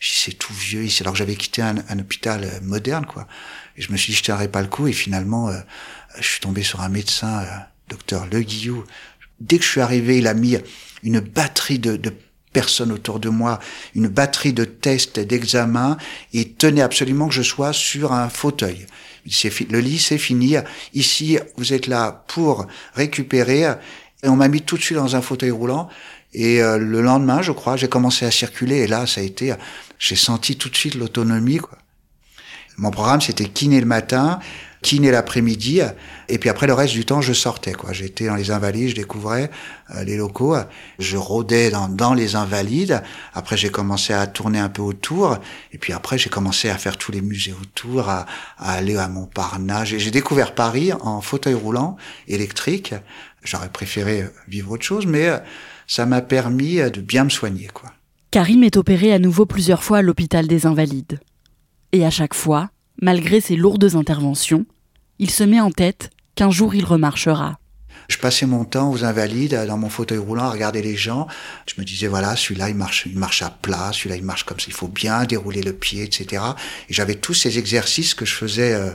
c'est 0.00 0.38
tout 0.38 0.52
vieux 0.52 0.84
ici. 0.84 1.02
Alors 1.02 1.14
que 1.14 1.18
j'avais 1.18 1.36
quitté 1.36 1.62
un, 1.62 1.76
un, 1.88 1.98
hôpital 1.98 2.44
euh, 2.44 2.60
moderne, 2.62 3.06
quoi. 3.06 3.26
Et 3.76 3.82
je 3.82 3.90
me 3.90 3.96
suis 3.96 4.12
dit, 4.12 4.18
je 4.18 4.24
tiendrai 4.24 4.48
pas 4.48 4.60
le 4.60 4.68
coup. 4.68 4.86
Et 4.86 4.92
finalement, 4.92 5.48
euh, 5.48 5.58
je 6.18 6.24
suis 6.24 6.40
tombé 6.40 6.62
sur 6.62 6.80
un 6.80 6.88
médecin, 6.88 7.40
euh, 7.40 7.46
docteur 7.88 8.26
Le 8.30 8.40
Guillou. 8.40 8.84
Dès 9.40 9.58
que 9.58 9.64
je 9.64 9.70
suis 9.70 9.80
arrivé, 9.80 10.18
il 10.18 10.26
a 10.26 10.34
mis 10.34 10.56
une 11.02 11.20
batterie 11.20 11.78
de, 11.78 11.96
de 11.96 12.12
personne 12.52 12.92
autour 12.92 13.20
de 13.20 13.28
moi, 13.28 13.58
une 13.94 14.08
batterie 14.08 14.52
de 14.52 14.64
tests 14.64 15.18
et 15.18 15.24
d'examens, 15.24 15.96
et 16.32 16.50
tenait 16.50 16.82
absolument 16.82 17.28
que 17.28 17.34
je 17.34 17.42
sois 17.42 17.72
sur 17.72 18.12
un 18.12 18.28
fauteuil. 18.28 18.86
Le 19.70 19.80
lit, 19.80 19.98
c'est 19.98 20.18
fini. 20.18 20.56
Ici, 20.94 21.38
vous 21.56 21.72
êtes 21.72 21.86
là 21.86 22.24
pour 22.28 22.66
récupérer. 22.94 23.72
Et 24.22 24.28
on 24.28 24.36
m'a 24.36 24.48
mis 24.48 24.62
tout 24.62 24.76
de 24.76 24.82
suite 24.82 24.98
dans 24.98 25.16
un 25.16 25.22
fauteuil 25.22 25.50
roulant. 25.50 25.88
Et 26.34 26.62
euh, 26.62 26.78
le 26.78 27.02
lendemain, 27.02 27.42
je 27.42 27.52
crois, 27.52 27.76
j'ai 27.76 27.88
commencé 27.88 28.24
à 28.24 28.30
circuler. 28.30 28.78
Et 28.78 28.86
là, 28.86 29.06
ça 29.06 29.20
a 29.20 29.24
été, 29.24 29.54
j'ai 29.98 30.16
senti 30.16 30.56
tout 30.56 30.68
de 30.70 30.76
suite 30.76 30.94
l'autonomie. 30.94 31.60
Mon 32.78 32.90
programme, 32.90 33.20
c'était 33.20 33.48
kiné 33.48 33.80
le 33.80 33.86
matin, 33.86 34.40
kiné 34.82 35.10
l'après-midi, 35.10 35.80
et 36.28 36.38
puis 36.38 36.50
après 36.50 36.66
le 36.66 36.74
reste 36.74 36.92
du 36.92 37.04
temps, 37.04 37.20
je 37.20 37.32
sortais. 37.32 37.72
quoi. 37.72 37.92
J'étais 37.92 38.26
dans 38.26 38.34
les 38.34 38.50
Invalides, 38.50 38.90
je 38.90 38.94
découvrais 38.94 39.50
euh, 39.94 40.04
les 40.04 40.16
locaux, 40.16 40.56
je 40.98 41.16
rôdais 41.16 41.70
dans, 41.70 42.14
les 42.14 42.34
Invalides. 42.36 43.02
Après, 43.32 43.56
j'ai 43.56 43.70
commencé 43.70 44.12
à 44.12 44.26
tourner 44.26 44.58
un 44.58 44.68
peu 44.68 44.82
autour, 44.82 45.38
et 45.72 45.78
puis 45.78 45.92
après, 45.92 46.18
j'ai 46.18 46.28
commencé 46.28 46.68
à 46.68 46.76
faire 46.76 46.96
tous 46.98 47.12
les 47.12 47.22
musées 47.22 47.54
autour, 47.60 48.08
à, 48.08 48.26
à 48.58 48.72
aller 48.72 48.96
à 48.96 49.08
Montparnasse. 49.08 49.88
J'ai 49.88 50.10
découvert 50.10 50.54
Paris 50.54 50.92
en 50.92 51.20
fauteuil 51.20 51.54
roulant 51.54 51.96
électrique. 52.28 52.94
J'aurais 53.44 53.70
préféré 53.70 54.26
vivre 54.48 54.72
autre 54.72 54.84
chose, 54.84 55.06
mais 55.06 55.28
euh, 55.28 55.38
ça 55.86 56.06
m'a 56.06 56.20
permis 56.20 56.76
de 56.76 57.00
bien 57.00 57.24
me 57.24 57.30
soigner. 57.30 57.68
quoi. 57.72 57.92
Karim 58.32 58.64
est 58.64 58.78
opéré 58.78 59.12
à 59.12 59.18
nouveau 59.18 59.44
plusieurs 59.44 59.82
fois 59.82 59.98
à 59.98 60.02
l'hôpital 60.02 60.48
des 60.48 60.64
Invalides. 60.64 61.20
Et 61.92 62.06
à 62.06 62.10
chaque 62.10 62.32
fois, 62.32 62.70
malgré 63.02 63.40
ses 63.42 63.56
lourdes 63.56 63.96
interventions, 63.96 64.64
il 65.18 65.30
se 65.30 65.44
met 65.44 65.60
en 65.60 65.70
tête 65.70 66.10
qu'un 66.34 66.50
jour 66.50 66.74
il 66.74 66.86
remarchera. 66.86 67.58
Je 68.08 68.18
passais 68.18 68.46
mon 68.46 68.64
temps 68.64 68.90
aux 68.90 69.04
invalides 69.04 69.54
dans 69.66 69.76
mon 69.76 69.88
fauteuil 69.88 70.18
roulant 70.18 70.44
à 70.44 70.50
regarder 70.50 70.82
les 70.82 70.96
gens. 70.96 71.28
Je 71.66 71.80
me 71.80 71.84
disais 71.84 72.08
voilà, 72.08 72.36
celui-là 72.36 72.68
il 72.68 72.74
marche, 72.74 73.04
il 73.06 73.18
marche 73.18 73.42
à 73.42 73.50
plat, 73.50 73.90
celui-là 73.92 74.16
il 74.16 74.24
marche 74.24 74.44
comme 74.44 74.58
ça. 74.58 74.66
Il 74.68 74.74
faut 74.74 74.88
bien 74.88 75.24
dérouler 75.24 75.62
le 75.62 75.72
pied, 75.72 76.02
etc. 76.02 76.42
Et 76.88 76.94
j'avais 76.94 77.14
tous 77.14 77.34
ces 77.34 77.58
exercices 77.58 78.14
que 78.14 78.24
je 78.24 78.34
faisais. 78.34 78.74
Euh, 78.74 78.90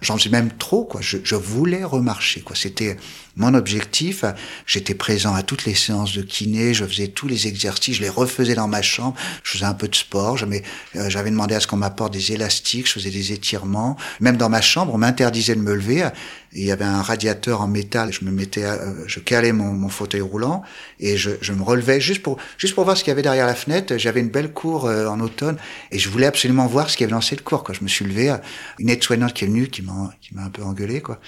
j'en 0.00 0.18
faisais 0.18 0.30
même 0.30 0.50
trop 0.52 0.84
quoi. 0.84 1.00
Je, 1.00 1.18
je 1.22 1.34
voulais 1.36 1.84
remarcher 1.84 2.42
quoi. 2.42 2.54
C'était 2.54 2.96
mon 3.36 3.54
objectif. 3.54 4.24
J'étais 4.66 4.94
présent 4.94 5.34
à 5.34 5.42
toutes 5.42 5.64
les 5.64 5.74
séances 5.74 6.14
de 6.14 6.22
kiné. 6.22 6.74
Je 6.74 6.84
faisais 6.84 7.08
tous 7.08 7.28
les 7.28 7.46
exercices. 7.46 7.96
Je 7.96 8.02
les 8.02 8.08
refaisais 8.08 8.54
dans 8.54 8.68
ma 8.68 8.82
chambre. 8.82 9.14
Je 9.42 9.52
faisais 9.52 9.64
un 9.64 9.74
peu 9.74 9.88
de 9.88 9.94
sport. 9.94 10.38
Euh, 10.42 11.10
j'avais 11.10 11.30
demandé 11.30 11.54
à 11.54 11.60
ce 11.60 11.66
qu'on 11.66 11.76
m'apporte 11.76 12.12
des 12.12 12.32
élastiques. 12.32 12.86
Je 12.86 12.92
faisais 12.92 13.10
des 13.10 13.32
étirements. 13.32 13.96
Même 14.20 14.36
dans 14.36 14.48
ma 14.48 14.60
chambre, 14.60 14.94
on 14.94 14.98
m'interdisait 14.98 15.54
de 15.54 15.60
me 15.60 15.74
lever. 15.74 16.08
Il 16.52 16.64
y 16.64 16.72
avait 16.72 16.84
un 16.84 17.02
radiateur 17.02 17.60
en 17.60 17.68
métal. 17.68 18.12
Je 18.12 18.24
me 18.24 18.30
mettais, 18.30 18.64
euh, 18.64 19.06
je 19.06 19.20
calais 19.20 19.52
mon, 19.52 19.88
fauteuil 19.88 20.20
roulant 20.20 20.62
et 21.00 21.16
je, 21.16 21.30
je, 21.40 21.52
me 21.52 21.62
relevais 21.62 22.00
juste 22.00 22.22
pour 22.22 22.38
juste 22.58 22.74
pour 22.74 22.84
voir 22.84 22.96
ce 22.96 23.02
qu'il 23.02 23.10
y 23.10 23.12
avait 23.12 23.22
derrière 23.22 23.46
la 23.46 23.54
fenêtre. 23.54 23.96
J'avais 23.96 24.20
une 24.20 24.28
belle 24.28 24.52
cour 24.52 24.86
euh, 24.86 25.06
en 25.06 25.20
automne 25.20 25.56
et 25.90 25.98
je 25.98 26.08
voulais 26.08 26.26
absolument 26.26 26.66
voir 26.66 26.90
ce 26.90 26.96
qu'il 26.96 27.04
y 27.04 27.06
avait 27.06 27.14
dans 27.14 27.20
cette 27.20 27.42
cour. 27.42 27.64
Quand 27.64 27.72
je 27.72 27.82
me 27.82 27.88
suis 27.88 28.04
levé, 28.04 28.34
une 28.78 28.88
aide-soignante 28.88 29.32
qui 29.32 29.44
est 29.44 29.48
venue, 29.48 29.68
qui 29.68 29.82
m'a 29.82 30.12
qui 30.20 30.34
m'a 30.34 30.42
un 30.42 30.50
peu 30.50 30.62
engueulé 30.62 31.00
quoi. 31.00 31.20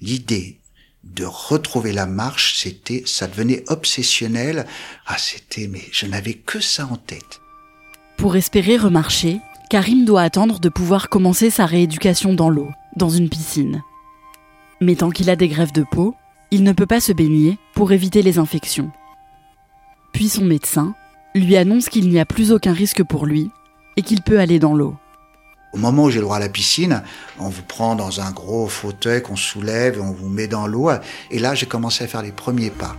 L'idée 0.00 0.58
de 1.04 1.24
retrouver 1.24 1.92
la 1.92 2.06
marche, 2.06 2.54
c'était, 2.56 3.02
ça 3.06 3.26
devenait 3.26 3.64
obsessionnel. 3.68 4.66
Ah, 5.06 5.18
c'était, 5.18 5.68
mais 5.68 5.82
je 5.92 6.06
n'avais 6.06 6.34
que 6.34 6.60
ça 6.60 6.86
en 6.86 6.96
tête. 6.96 7.40
Pour 8.16 8.36
espérer 8.36 8.76
remarcher, 8.76 9.40
Karim 9.70 10.04
doit 10.04 10.22
attendre 10.22 10.60
de 10.60 10.68
pouvoir 10.68 11.08
commencer 11.08 11.50
sa 11.50 11.66
rééducation 11.66 12.32
dans 12.32 12.50
l'eau, 12.50 12.68
dans 12.96 13.10
une 13.10 13.28
piscine. 13.28 13.82
Mais 14.80 14.96
tant 14.96 15.10
qu'il 15.10 15.30
a 15.30 15.36
des 15.36 15.48
grèves 15.48 15.72
de 15.72 15.84
peau, 15.90 16.14
il 16.50 16.62
ne 16.62 16.72
peut 16.72 16.86
pas 16.86 17.00
se 17.00 17.12
baigner 17.12 17.58
pour 17.74 17.92
éviter 17.92 18.22
les 18.22 18.38
infections. 18.38 18.90
Puis 20.12 20.28
son 20.28 20.44
médecin 20.44 20.94
lui 21.34 21.56
annonce 21.56 21.88
qu'il 21.88 22.08
n'y 22.08 22.18
a 22.18 22.24
plus 22.24 22.52
aucun 22.52 22.72
risque 22.72 23.02
pour 23.04 23.26
lui 23.26 23.50
et 23.96 24.02
qu'il 24.02 24.22
peut 24.22 24.40
aller 24.40 24.58
dans 24.58 24.74
l'eau. 24.74 24.96
Au 25.72 25.76
moment 25.76 26.04
où 26.04 26.10
j'ai 26.10 26.18
le 26.18 26.24
droit 26.24 26.36
à 26.36 26.40
la 26.40 26.48
piscine, 26.48 27.02
on 27.38 27.48
vous 27.48 27.62
prend 27.62 27.94
dans 27.94 28.20
un 28.20 28.30
gros 28.30 28.68
fauteuil 28.68 29.22
qu'on 29.22 29.36
soulève, 29.36 30.00
on 30.00 30.12
vous 30.12 30.28
met 30.28 30.46
dans 30.46 30.66
l'eau. 30.66 30.90
Et 31.30 31.38
là, 31.38 31.54
j'ai 31.54 31.66
commencé 31.66 32.04
à 32.04 32.06
faire 32.06 32.22
les 32.22 32.32
premiers 32.32 32.70
pas. 32.70 32.96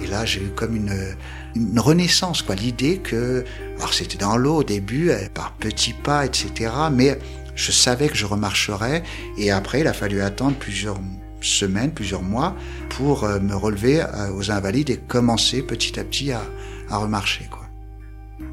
Et 0.00 0.06
là, 0.06 0.24
j'ai 0.24 0.40
eu 0.40 0.50
comme 0.50 0.76
une, 0.76 1.16
une 1.54 1.78
renaissance, 1.78 2.42
quoi. 2.42 2.54
L'idée 2.54 2.98
que, 2.98 3.44
alors 3.76 3.92
c'était 3.92 4.18
dans 4.18 4.36
l'eau 4.36 4.56
au 4.56 4.64
début, 4.64 5.10
par 5.34 5.52
petits 5.52 5.92
pas, 5.92 6.24
etc. 6.24 6.72
Mais 6.92 7.18
je 7.54 7.72
savais 7.72 8.08
que 8.08 8.16
je 8.16 8.26
remarcherais. 8.26 9.02
Et 9.38 9.50
après, 9.50 9.80
il 9.80 9.86
a 9.86 9.92
fallu 9.92 10.20
attendre 10.20 10.56
plusieurs 10.56 10.98
semaines, 11.40 11.92
plusieurs 11.92 12.22
mois 12.22 12.56
pour 12.90 13.24
euh, 13.24 13.38
me 13.38 13.54
relever 13.54 14.00
euh, 14.00 14.32
aux 14.34 14.50
invalides 14.50 14.90
et 14.90 14.96
commencer 14.96 15.62
petit 15.62 15.98
à 16.00 16.04
petit 16.04 16.32
à, 16.32 16.42
à 16.88 16.96
remarcher, 16.96 17.46
quoi. 17.50 17.63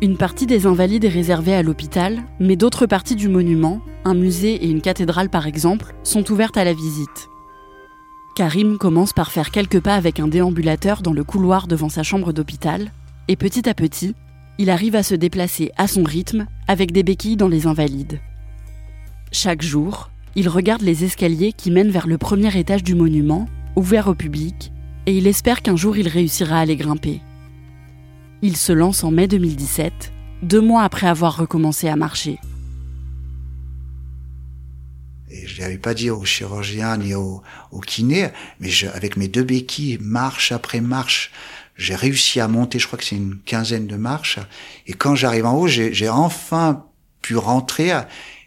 Une 0.02 0.18
partie 0.18 0.46
des 0.46 0.66
invalides 0.66 1.06
est 1.06 1.10
réservée 1.10 1.54
à 1.54 1.64
l'hôpital, 1.64 2.24
mais 2.40 2.56
d'autres 2.56 2.86
parties 2.86 3.16
du 3.16 3.30
monument, 3.30 3.82
un 4.06 4.14
musée 4.14 4.56
et 4.56 4.70
une 4.70 4.82
cathédrale 4.82 5.30
par 5.30 5.48
exemple, 5.48 5.94
sont 6.04 6.32
ouvertes 6.32 6.58
à 6.58 6.64
la 6.64 6.74
visite. 6.74 7.30
Karim 8.36 8.78
commence 8.78 9.14
par 9.14 9.32
faire 9.32 9.52
quelques 9.52 9.82
pas 9.82 9.96
avec 9.96 10.20
un 10.20 10.28
déambulateur 10.28 11.02
dans 11.02 11.14
le 11.14 11.24
couloir 11.24 11.68
devant 11.68 11.90
sa 11.90 12.04
chambre 12.04 12.32
d'hôpital, 12.32 12.92
et 13.28 13.36
petit 13.36 13.68
à 13.68 13.74
petit, 13.74 14.16
il 14.58 14.70
arrive 14.70 14.96
à 14.96 15.04
se 15.04 15.16
déplacer 15.16 15.72
à 15.78 15.88
son 15.88 16.04
rythme 16.04 16.46
avec 16.68 16.92
des 16.92 17.04
béquilles 17.04 17.38
dans 17.38 17.48
les 17.48 17.68
invalides. 17.68 18.20
Chaque 19.32 19.62
jour, 19.62 20.10
il 20.36 20.48
regarde 20.48 20.82
les 20.82 21.04
escaliers 21.04 21.54
qui 21.54 21.72
mènent 21.72 21.92
vers 21.92 22.08
le 22.08 22.18
premier 22.18 22.58
étage 22.58 22.84
du 22.84 22.96
monument, 22.96 23.48
ouvert 23.76 24.08
au 24.08 24.16
public, 24.16 24.72
et 25.06 25.18
il 25.18 25.28
espère 25.28 25.62
qu'un 25.62 25.76
jour 25.76 25.98
il 25.98 26.08
réussira 26.08 26.60
à 26.60 26.66
les 26.66 26.76
grimper. 26.76 27.22
Il 28.44 28.58
se 28.58 28.72
lance 28.72 29.04
en 29.04 29.12
mai 29.12 29.28
2017, 29.28 30.12
deux 30.42 30.62
mois 30.62 30.82
après 30.82 31.06
avoir 31.06 31.38
recommencé 31.38 31.88
à 31.88 31.96
marcher. 31.96 32.40
Et 35.30 35.46
je 35.46 35.62
n'avais 35.62 35.78
pas 35.78 35.94
dit 35.94 36.10
au 36.10 36.26
chirurgien 36.26 36.98
ni 36.98 37.14
au, 37.14 37.44
au 37.72 37.80
kiné, 37.82 38.30
mais 38.60 38.70
je, 38.70 38.88
avec 38.88 39.16
mes 39.16 39.28
deux 39.28 39.44
béquilles, 39.44 40.00
marche 40.02 40.52
après 40.52 40.82
marche, 40.82 41.32
j'ai 41.78 41.94
réussi 41.94 42.40
à 42.40 42.48
monter, 42.48 42.80
je 42.80 42.88
crois 42.88 42.98
que 42.98 43.06
c'est 43.06 43.16
une 43.16 43.38
quinzaine 43.46 43.86
de 43.86 43.96
marches. 43.96 44.40
Et 44.88 44.94
quand 44.94 45.14
j'arrive 45.14 45.46
en 45.46 45.54
haut, 45.54 45.68
j'ai 45.68 46.10
enfin 46.10 46.86
pu 47.22 47.38
rentrer. 47.38 47.92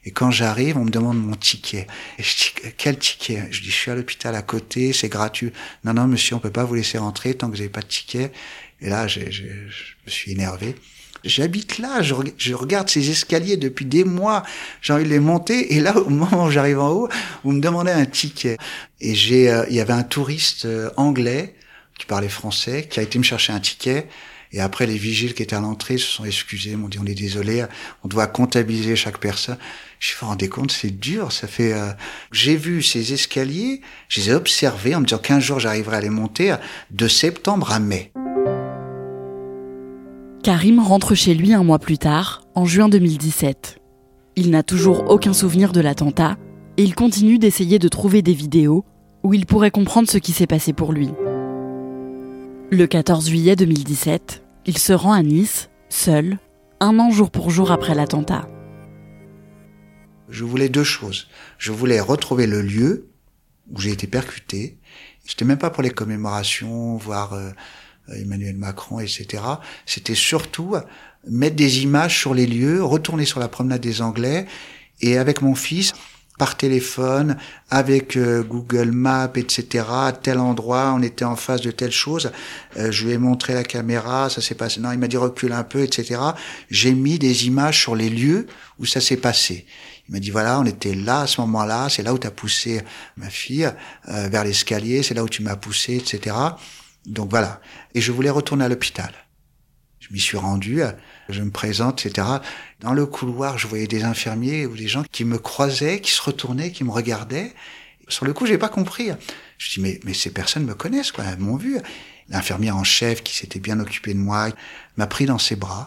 Et 0.04 0.10
quand 0.10 0.30
j'arrive, 0.30 0.76
on 0.76 0.84
me 0.84 0.90
demande 0.90 1.18
mon 1.18 1.34
ticket. 1.34 1.86
Et 2.18 2.22
je 2.22 2.36
dis, 2.36 2.72
quel 2.76 2.98
ticket? 2.98 3.48
Je 3.50 3.62
dis, 3.62 3.70
je 3.70 3.74
suis 3.74 3.90
à 3.90 3.94
l'hôpital 3.94 4.34
à 4.34 4.42
côté, 4.42 4.92
c'est 4.92 5.08
gratuit. 5.08 5.52
Non, 5.84 5.94
non, 5.94 6.06
monsieur, 6.06 6.36
on 6.36 6.40
peut 6.40 6.50
pas 6.50 6.64
vous 6.64 6.74
laisser 6.74 6.98
rentrer 6.98 7.34
tant 7.34 7.46
que 7.46 7.52
vous 7.52 7.58
n'avez 7.58 7.70
pas 7.70 7.80
de 7.80 7.86
ticket. 7.86 8.30
Et 8.80 8.88
là, 8.88 9.06
je 9.06 9.20
me 9.20 10.10
suis 10.10 10.32
énervé. 10.32 10.74
J'habite 11.24 11.78
là, 11.78 12.02
je, 12.02 12.54
regarde 12.54 12.90
ces 12.90 13.10
escaliers 13.10 13.56
depuis 13.56 13.86
des 13.86 14.04
mois, 14.04 14.42
j'ai 14.82 14.92
envie 14.92 15.04
de 15.04 15.08
les 15.08 15.20
monter, 15.20 15.74
et 15.74 15.80
là, 15.80 15.96
au 15.96 16.10
moment 16.10 16.44
où 16.44 16.50
j'arrive 16.50 16.78
en 16.78 16.90
haut, 16.90 17.08
vous 17.44 17.52
me 17.52 17.60
demandez 17.60 17.92
un 17.92 18.04
ticket. 18.04 18.58
Et 19.00 19.14
j'ai, 19.14 19.50
euh, 19.50 19.64
il 19.70 19.74
y 19.74 19.80
avait 19.80 19.94
un 19.94 20.02
touriste 20.02 20.66
euh, 20.66 20.90
anglais 20.98 21.54
qui 21.98 22.04
parlait 22.04 22.28
français, 22.28 22.86
qui 22.90 23.00
a 23.00 23.02
été 23.02 23.18
me 23.18 23.24
chercher 23.24 23.54
un 23.54 23.60
ticket, 23.60 24.06
et 24.52 24.60
après, 24.60 24.86
les 24.86 24.98
vigiles 24.98 25.34
qui 25.34 25.42
étaient 25.42 25.56
à 25.56 25.60
l'entrée 25.60 25.98
se 25.98 26.06
sont 26.06 26.24
excusés, 26.24 26.76
m'ont 26.76 26.88
dit 26.88 26.98
on 27.00 27.06
est 27.06 27.14
désolé, 27.14 27.64
on 28.04 28.08
doit 28.08 28.28
comptabiliser 28.28 28.94
chaque 28.94 29.18
personne. 29.18 29.56
Je 29.98 30.12
me 30.12 30.16
suis 30.16 30.26
rendu 30.26 30.48
compte, 30.50 30.70
c'est 30.70 30.96
dur, 30.96 31.32
ça 31.32 31.48
fait... 31.48 31.72
Euh, 31.72 31.90
j'ai 32.30 32.54
vu 32.54 32.82
ces 32.82 33.14
escaliers, 33.14 33.80
je 34.08 34.20
les 34.20 34.30
ai 34.30 34.34
observés 34.34 34.94
en 34.94 35.00
me 35.00 35.06
disant 35.06 35.18
qu'un 35.18 35.40
jour 35.40 35.58
j'arriverai 35.58 35.96
à 35.96 36.00
les 36.02 36.10
monter 36.10 36.54
de 36.90 37.08
septembre 37.08 37.72
à 37.72 37.80
mai. 37.80 38.12
Karim 40.44 40.78
rentre 40.78 41.14
chez 41.14 41.32
lui 41.32 41.54
un 41.54 41.64
mois 41.64 41.78
plus 41.78 41.96
tard, 41.96 42.42
en 42.54 42.66
juin 42.66 42.90
2017. 42.90 43.78
Il 44.36 44.50
n'a 44.50 44.62
toujours 44.62 45.10
aucun 45.10 45.32
souvenir 45.32 45.72
de 45.72 45.80
l'attentat 45.80 46.36
et 46.76 46.82
il 46.82 46.94
continue 46.94 47.38
d'essayer 47.38 47.78
de 47.78 47.88
trouver 47.88 48.20
des 48.20 48.34
vidéos 48.34 48.84
où 49.22 49.32
il 49.32 49.46
pourrait 49.46 49.70
comprendre 49.70 50.06
ce 50.06 50.18
qui 50.18 50.32
s'est 50.32 50.46
passé 50.46 50.74
pour 50.74 50.92
lui. 50.92 51.08
Le 52.70 52.84
14 52.84 53.26
juillet 53.26 53.56
2017, 53.56 54.44
il 54.66 54.76
se 54.76 54.92
rend 54.92 55.14
à 55.14 55.22
Nice, 55.22 55.70
seul, 55.88 56.36
un 56.78 56.98
an 56.98 57.10
jour 57.10 57.30
pour 57.30 57.48
jour 57.48 57.72
après 57.72 57.94
l'attentat. 57.94 58.46
Je 60.28 60.44
voulais 60.44 60.68
deux 60.68 60.84
choses. 60.84 61.28
Je 61.56 61.72
voulais 61.72 62.00
retrouver 62.00 62.46
le 62.46 62.60
lieu 62.60 63.08
où 63.70 63.80
j'ai 63.80 63.92
été 63.92 64.06
percuté. 64.06 64.78
C'était 65.24 65.46
même 65.46 65.56
pas 65.56 65.70
pour 65.70 65.82
les 65.82 65.88
commémorations, 65.88 66.98
voir 66.98 67.32
euh, 67.32 67.50
Emmanuel 68.08 68.56
Macron, 68.56 69.00
etc. 69.00 69.42
C'était 69.86 70.14
surtout 70.14 70.74
mettre 71.28 71.56
des 71.56 71.82
images 71.82 72.18
sur 72.18 72.34
les 72.34 72.46
lieux, 72.46 72.82
retourner 72.82 73.24
sur 73.24 73.40
la 73.40 73.48
promenade 73.48 73.80
des 73.80 74.02
Anglais, 74.02 74.46
et 75.00 75.18
avec 75.18 75.42
mon 75.42 75.54
fils, 75.54 75.94
par 76.38 76.56
téléphone, 76.56 77.36
avec 77.70 78.16
euh, 78.16 78.42
Google 78.42 78.90
Maps, 78.90 79.30
etc. 79.36 79.84
À 79.88 80.12
tel 80.12 80.38
endroit, 80.38 80.92
on 80.96 81.00
était 81.00 81.24
en 81.24 81.36
face 81.36 81.60
de 81.60 81.70
telle 81.70 81.92
chose. 81.92 82.32
Euh, 82.76 82.90
je 82.90 83.06
lui 83.06 83.12
ai 83.12 83.18
montré 83.18 83.54
la 83.54 83.62
caméra, 83.62 84.28
ça 84.28 84.40
s'est 84.40 84.56
passé. 84.56 84.80
Non, 84.80 84.90
il 84.90 84.98
m'a 84.98 85.06
dit 85.06 85.16
recule 85.16 85.52
un 85.52 85.62
peu, 85.62 85.82
etc. 85.82 86.20
J'ai 86.70 86.92
mis 86.92 87.20
des 87.20 87.46
images 87.46 87.80
sur 87.80 87.94
les 87.94 88.10
lieux 88.10 88.46
où 88.80 88.84
ça 88.86 89.00
s'est 89.00 89.16
passé. 89.16 89.64
Il 90.08 90.12
m'a 90.12 90.18
dit 90.18 90.30
voilà, 90.30 90.58
on 90.58 90.64
était 90.64 90.94
là 90.94 91.20
à 91.20 91.26
ce 91.28 91.40
moment-là, 91.42 91.88
c'est 91.88 92.02
là 92.02 92.12
où 92.12 92.18
tu 92.18 92.26
as 92.26 92.32
poussé 92.32 92.82
ma 93.16 93.30
fille 93.30 93.70
euh, 94.08 94.28
vers 94.28 94.42
l'escalier, 94.42 95.04
c'est 95.04 95.14
là 95.14 95.22
où 95.22 95.28
tu 95.28 95.42
m'as 95.42 95.56
poussé, 95.56 95.96
etc. 95.96 96.34
Donc 97.06 97.30
voilà. 97.30 97.60
Et 97.94 98.00
je 98.00 98.12
voulais 98.12 98.30
retourner 98.30 98.64
à 98.64 98.68
l'hôpital. 98.68 99.12
Je 100.00 100.12
m'y 100.12 100.20
suis 100.20 100.36
rendu, 100.36 100.82
je 101.30 101.42
me 101.42 101.50
présente, 101.50 102.04
etc. 102.04 102.26
Dans 102.80 102.92
le 102.92 103.06
couloir, 103.06 103.56
je 103.56 103.66
voyais 103.66 103.86
des 103.86 104.04
infirmiers 104.04 104.66
ou 104.66 104.76
des 104.76 104.86
gens 104.86 105.02
qui 105.10 105.24
me 105.24 105.38
croisaient, 105.38 106.00
qui 106.00 106.10
se 106.10 106.20
retournaient, 106.20 106.72
qui 106.72 106.84
me 106.84 106.90
regardaient. 106.90 107.54
Sur 108.08 108.26
le 108.26 108.34
coup, 108.34 108.44
j'ai 108.44 108.58
pas 108.58 108.68
compris. 108.68 109.10
Je 109.56 109.70
dis 109.72 109.80
mais 109.80 110.00
mais 110.04 110.12
ces 110.12 110.30
personnes 110.30 110.64
me 110.64 110.74
connaissent 110.74 111.10
quoi, 111.10 111.24
elles 111.24 111.38
m'ont 111.38 111.56
vu. 111.56 111.78
L'infirmière 112.28 112.76
en 112.76 112.84
chef 112.84 113.22
qui 113.22 113.34
s'était 113.34 113.60
bien 113.60 113.80
occupée 113.80 114.12
de 114.12 114.18
moi 114.18 114.48
m'a 114.98 115.06
pris 115.06 115.24
dans 115.24 115.38
ses 115.38 115.56
bras. 115.56 115.86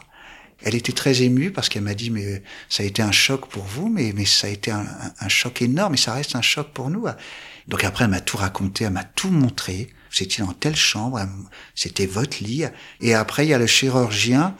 Elle 0.63 0.73
était 0.73 0.93
très 0.93 1.21
émue 1.21 1.51
parce 1.51 1.69
qu'elle 1.69 1.83
m'a 1.83 1.93
dit 1.93 2.09
mais 2.09 2.41
ça 2.69 2.81
a 2.81 2.85
été 2.87 3.03
un 3.03 3.11
choc 3.11 3.47
pour 3.47 3.65
vous, 3.65 3.87
mais 3.87 4.13
mais 4.15 4.25
ça 4.25 4.47
a 4.47 4.49
été 4.49 4.71
un, 4.71 4.85
un 5.19 5.29
choc 5.29 5.61
énorme 5.61 5.93
et 5.93 5.97
ça 5.97 6.13
reste 6.13 6.35
un 6.35 6.41
choc 6.41 6.69
pour 6.73 6.89
nous. 6.89 7.05
Donc 7.67 7.83
après 7.83 8.05
elle 8.05 8.11
m'a 8.11 8.21
tout 8.21 8.37
raconté, 8.37 8.85
elle 8.85 8.93
m'a 8.93 9.03
tout 9.03 9.29
montré. 9.29 9.89
C'était 10.17 10.41
dans 10.41 10.53
telle 10.53 10.75
chambre, 10.75 11.19
c'était 11.75 12.07
votre 12.07 12.43
lit. 12.43 12.63
Et 13.01 13.13
après, 13.13 13.45
il 13.45 13.49
y 13.49 13.53
a 13.53 13.59
le 13.59 13.67
chirurgien. 13.67 14.55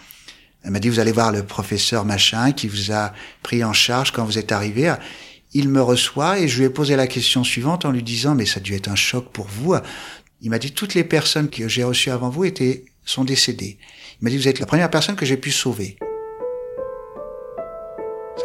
Elle 0.64 0.70
m'a 0.70 0.80
dit, 0.80 0.90
vous 0.90 1.00
allez 1.00 1.12
voir 1.12 1.32
le 1.32 1.44
professeur 1.44 2.06
machin 2.06 2.52
qui 2.52 2.68
vous 2.68 2.92
a 2.92 3.12
pris 3.42 3.64
en 3.64 3.74
charge 3.74 4.12
quand 4.12 4.24
vous 4.24 4.38
êtes 4.38 4.52
arrivé. 4.52 4.94
Il 5.54 5.70
me 5.70 5.82
reçoit 5.82 6.40
et 6.40 6.48
je 6.48 6.60
lui 6.60 6.66
ai 6.66 6.70
posé 6.70 6.96
la 6.96 7.08
question 7.08 7.44
suivante 7.44 7.86
en 7.86 7.92
lui 7.92 8.04
disant, 8.04 8.36
mais 8.36 8.46
ça 8.46 8.60
a 8.60 8.62
dû 8.62 8.76
être 8.76 8.88
un 8.88 8.96
choc 8.96 9.32
pour 9.32 9.48
vous. 9.48 9.76
Il 10.42 10.52
m'a 10.52 10.60
dit, 10.60 10.74
toutes 10.74 10.94
les 10.94 11.04
personnes 11.04 11.50
que 11.50 11.68
j'ai 11.68 11.84
reçues 11.84 12.12
avant 12.12 12.30
vous 12.30 12.46
étaient, 12.46 12.86
sont 13.04 13.24
décédées. 13.24 13.80
Il 14.22 14.26
m'a 14.26 14.30
dit, 14.30 14.38
vous 14.38 14.48
êtes 14.48 14.60
la 14.60 14.68
première 14.68 14.92
personne 14.92 15.16
que 15.16 15.26
j'ai 15.26 15.38
pu 15.38 15.50
sauver 15.50 15.98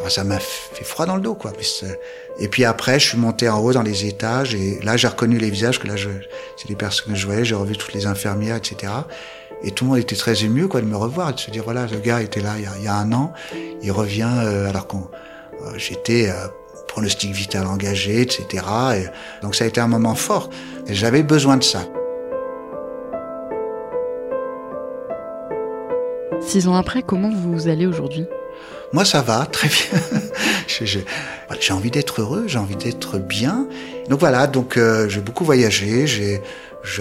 ça 0.09 0.25
m'a 0.25 0.39
fait 0.39 0.85
froid 0.85 1.07
dans 1.07 1.17
le 1.17 1.23
dos, 1.23 1.35
quoi. 1.35 1.53
Et 2.39 2.49
puis 2.49 2.65
après, 2.65 2.99
je 2.99 3.09
suis 3.11 3.19
monté 3.19 3.49
en 3.49 3.59
haut 3.61 3.73
dans 3.73 3.83
les 3.83 4.07
étages 4.07 4.55
et 4.55 4.79
là, 4.83 4.97
j'ai 4.97 5.09
reconnu 5.09 5.39
les 5.39 5.51
visages 5.51 5.79
que 5.79 5.87
là, 5.87 5.95
c'est 6.57 6.69
les 6.69 6.77
personnes 6.77 7.13
que 7.13 7.19
je 7.19 7.27
voyais. 7.27 7.45
J'ai 7.45 7.55
revu 7.55 7.77
toutes 7.77 7.93
les 7.93 8.07
infirmières, 8.07 8.57
etc. 8.57 8.93
Et 9.63 9.71
tout 9.71 9.85
le 9.85 9.91
monde 9.91 9.99
était 9.99 10.17
très 10.17 10.45
ému, 10.45 10.67
quoi, 10.67 10.81
de 10.81 10.87
me 10.87 10.97
revoir 10.97 11.35
de 11.35 11.39
se 11.39 11.51
dire, 11.51 11.63
voilà, 11.63 11.87
le 11.87 11.99
gars 11.99 12.21
était 12.21 12.41
là 12.41 12.55
il 12.59 12.83
y 12.83 12.89
a, 12.89 12.95
un 12.95 13.13
an, 13.13 13.33
il 13.81 13.93
revient 13.93 14.31
euh, 14.39 14.69
alors 14.69 14.89
qu'on, 14.89 15.09
euh, 15.63 15.73
j'étais 15.77 16.31
euh, 16.31 16.49
pronostic 16.89 17.33
vital 17.33 17.67
engagé, 17.67 18.23
etc. 18.23 18.65
Et, 18.97 19.05
donc 19.43 19.55
ça 19.55 19.65
a 19.65 19.67
été 19.69 19.81
un 19.81 19.87
moment 19.87 20.15
fort. 20.15 20.51
Et 20.89 20.95
j'avais 20.95 21.23
besoin 21.23 21.57
de 21.57 21.65
ça. 21.65 21.83
Six 26.41 26.67
ans 26.67 26.75
après, 26.75 27.03
comment 27.03 27.31
vous 27.31 27.69
allez 27.69 27.87
aujourd'hui? 27.87 28.27
Moi, 28.93 29.05
ça 29.05 29.23
va, 29.23 29.47
très 29.47 29.69
bien. 29.69 30.21
j'ai 31.61 31.73
envie 31.73 31.91
d'être 31.91 32.21
heureux, 32.21 32.45
j'ai 32.47 32.59
envie 32.59 32.77
d'être 32.77 33.19
bien. 33.19 33.67
Donc 34.09 34.21
voilà, 34.21 34.47
donc 34.47 34.77
euh, 34.77 35.09
j'ai 35.09 35.21
beaucoup 35.21 35.45
voyagé, 35.45 36.07
j'ai 36.07 36.43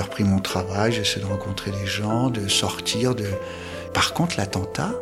repris 0.02 0.24
mon 0.24 0.40
travail, 0.40 0.94
j'essaie 0.94 1.20
de 1.20 1.26
rencontrer 1.26 1.72
des 1.72 1.88
gens, 1.88 2.30
de 2.30 2.48
sortir. 2.48 3.14
De... 3.16 3.26
Par 3.94 4.14
contre, 4.14 4.36
l'attentat 4.38 4.94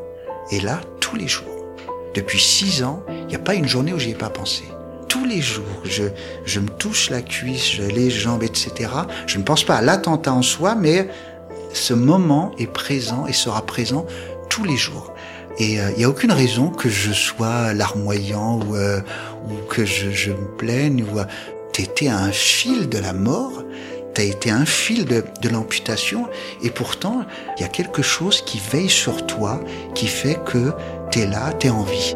est 0.52 0.64
là 0.64 0.82
tous 1.00 1.16
les 1.16 1.28
jours. 1.28 1.46
Depuis 2.16 2.40
six 2.40 2.84
ans, 2.84 3.04
il 3.08 3.28
n'y 3.28 3.36
a 3.36 3.40
pas 3.40 3.54
une 3.54 3.68
journée 3.68 3.94
où 3.94 4.00
j'y 4.00 4.12
ai 4.12 4.16
pas 4.16 4.30
pensé. 4.30 4.64
Tous 5.08 5.26
les 5.26 5.42
jours, 5.42 5.64
je, 5.84 6.06
je 6.46 6.60
me 6.60 6.70
touche 6.70 7.12
la 7.12 7.22
cuisse, 7.22 7.78
les 7.78 8.10
jambes, 8.10 8.44
etc. 8.44 8.90
Je 9.28 9.38
ne 9.38 9.44
pense 9.44 9.64
pas 9.64 9.76
à 9.76 9.82
l'attentat 9.82 10.34
en 10.34 10.42
soi, 10.42 10.76
mais 10.76 11.08
ce 11.74 11.94
moment 11.94 12.52
est 12.58 12.72
présent 12.72 13.28
et 13.28 13.34
sera 13.34 13.64
présent 13.64 14.06
tous 14.50 14.64
les 14.64 14.78
jours. 14.78 15.14
Et 15.60 15.74
il 15.74 15.80
euh, 15.80 15.92
n'y 15.98 16.04
a 16.06 16.10
aucune 16.10 16.32
raison 16.32 16.70
que 16.70 16.90
je 16.90 17.12
sois 17.12 17.74
larmoyant 17.74 18.60
ou, 18.62 18.76
euh, 18.76 19.02
que 19.70 19.86
je, 19.86 20.32
me 20.32 20.48
plaigne. 20.58 21.04
Ou, 21.04 21.20
euh, 21.20 21.26
t'étais 21.74 22.08
à 22.08 22.18
un 22.18 22.32
fil 22.32 22.88
de 22.88 22.98
la 22.98 23.14
mort, 23.14 23.64
t'as 24.14 24.24
été 24.24 24.50
un 24.50 24.66
fil 24.66 25.06
de, 25.06 25.24
de 25.42 25.50
l'amputation, 25.50 26.28
et 26.64 26.70
pourtant, 26.70 27.26
il 27.58 27.62
y 27.62 27.66
a 27.66 27.70
quelque 27.70 28.02
chose 28.02 28.42
qui 28.42 28.60
veille 28.72 28.90
sur 28.90 29.26
toi, 29.28 29.62
qui 29.96 30.08
fait 30.08 30.40
que 30.46 30.72
t'es 31.12 31.28
là, 31.28 31.54
t'es 31.54 31.70
en 31.70 31.84
vie. 31.84 32.16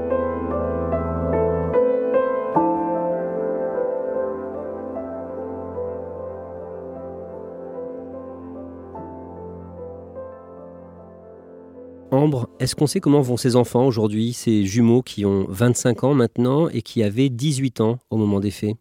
Est-ce 12.60 12.76
qu'on 12.76 12.88
sait 12.88 13.00
comment 13.00 13.22
vont 13.22 13.38
ces 13.38 13.56
enfants 13.56 13.86
aujourd'hui, 13.86 14.34
ces 14.34 14.66
jumeaux 14.66 15.02
qui 15.02 15.26
ont 15.26 15.46
25 15.50 16.04
ans 16.04 16.14
maintenant 16.14 16.70
et 16.70 16.82
qui 16.82 17.04
avaient 17.04 17.30
18 17.30 17.82
ans 17.82 18.00
au 18.10 18.18
moment 18.18 18.40
des 18.40 18.52
faits? 18.52 18.76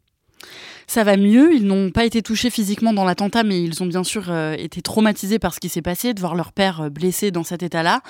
Ça 0.87 1.05
va 1.05 1.17
mieux, 1.17 1.55
ils 1.55 1.65
n'ont 1.65 1.91
pas 1.91 2.05
été 2.05 2.23
touchés 2.23 2.51
physiquement 2.51 2.93
dans 2.93 3.05
l'attentat, 3.05 3.45
mais 3.45 3.63
ils 3.63 3.83
ont 3.83 3.87
bien 3.87 4.05
sûr 4.05 4.31
euh, 4.31 4.55
été 4.59 4.83
traumatisés 4.83 5.39
par 5.39 5.55
ce 5.55 5.61
qui 5.61 5.69
s'est 5.69 5.83
passé, 5.83 6.13
de 6.13 6.21
voir 6.21 6.35
leur 6.35 6.53
père 6.53 6.83
euh, 6.83 6.91
blessé 6.91 7.31
dans 7.31 7.45
cet 7.45 7.63
état-là. 7.63 8.01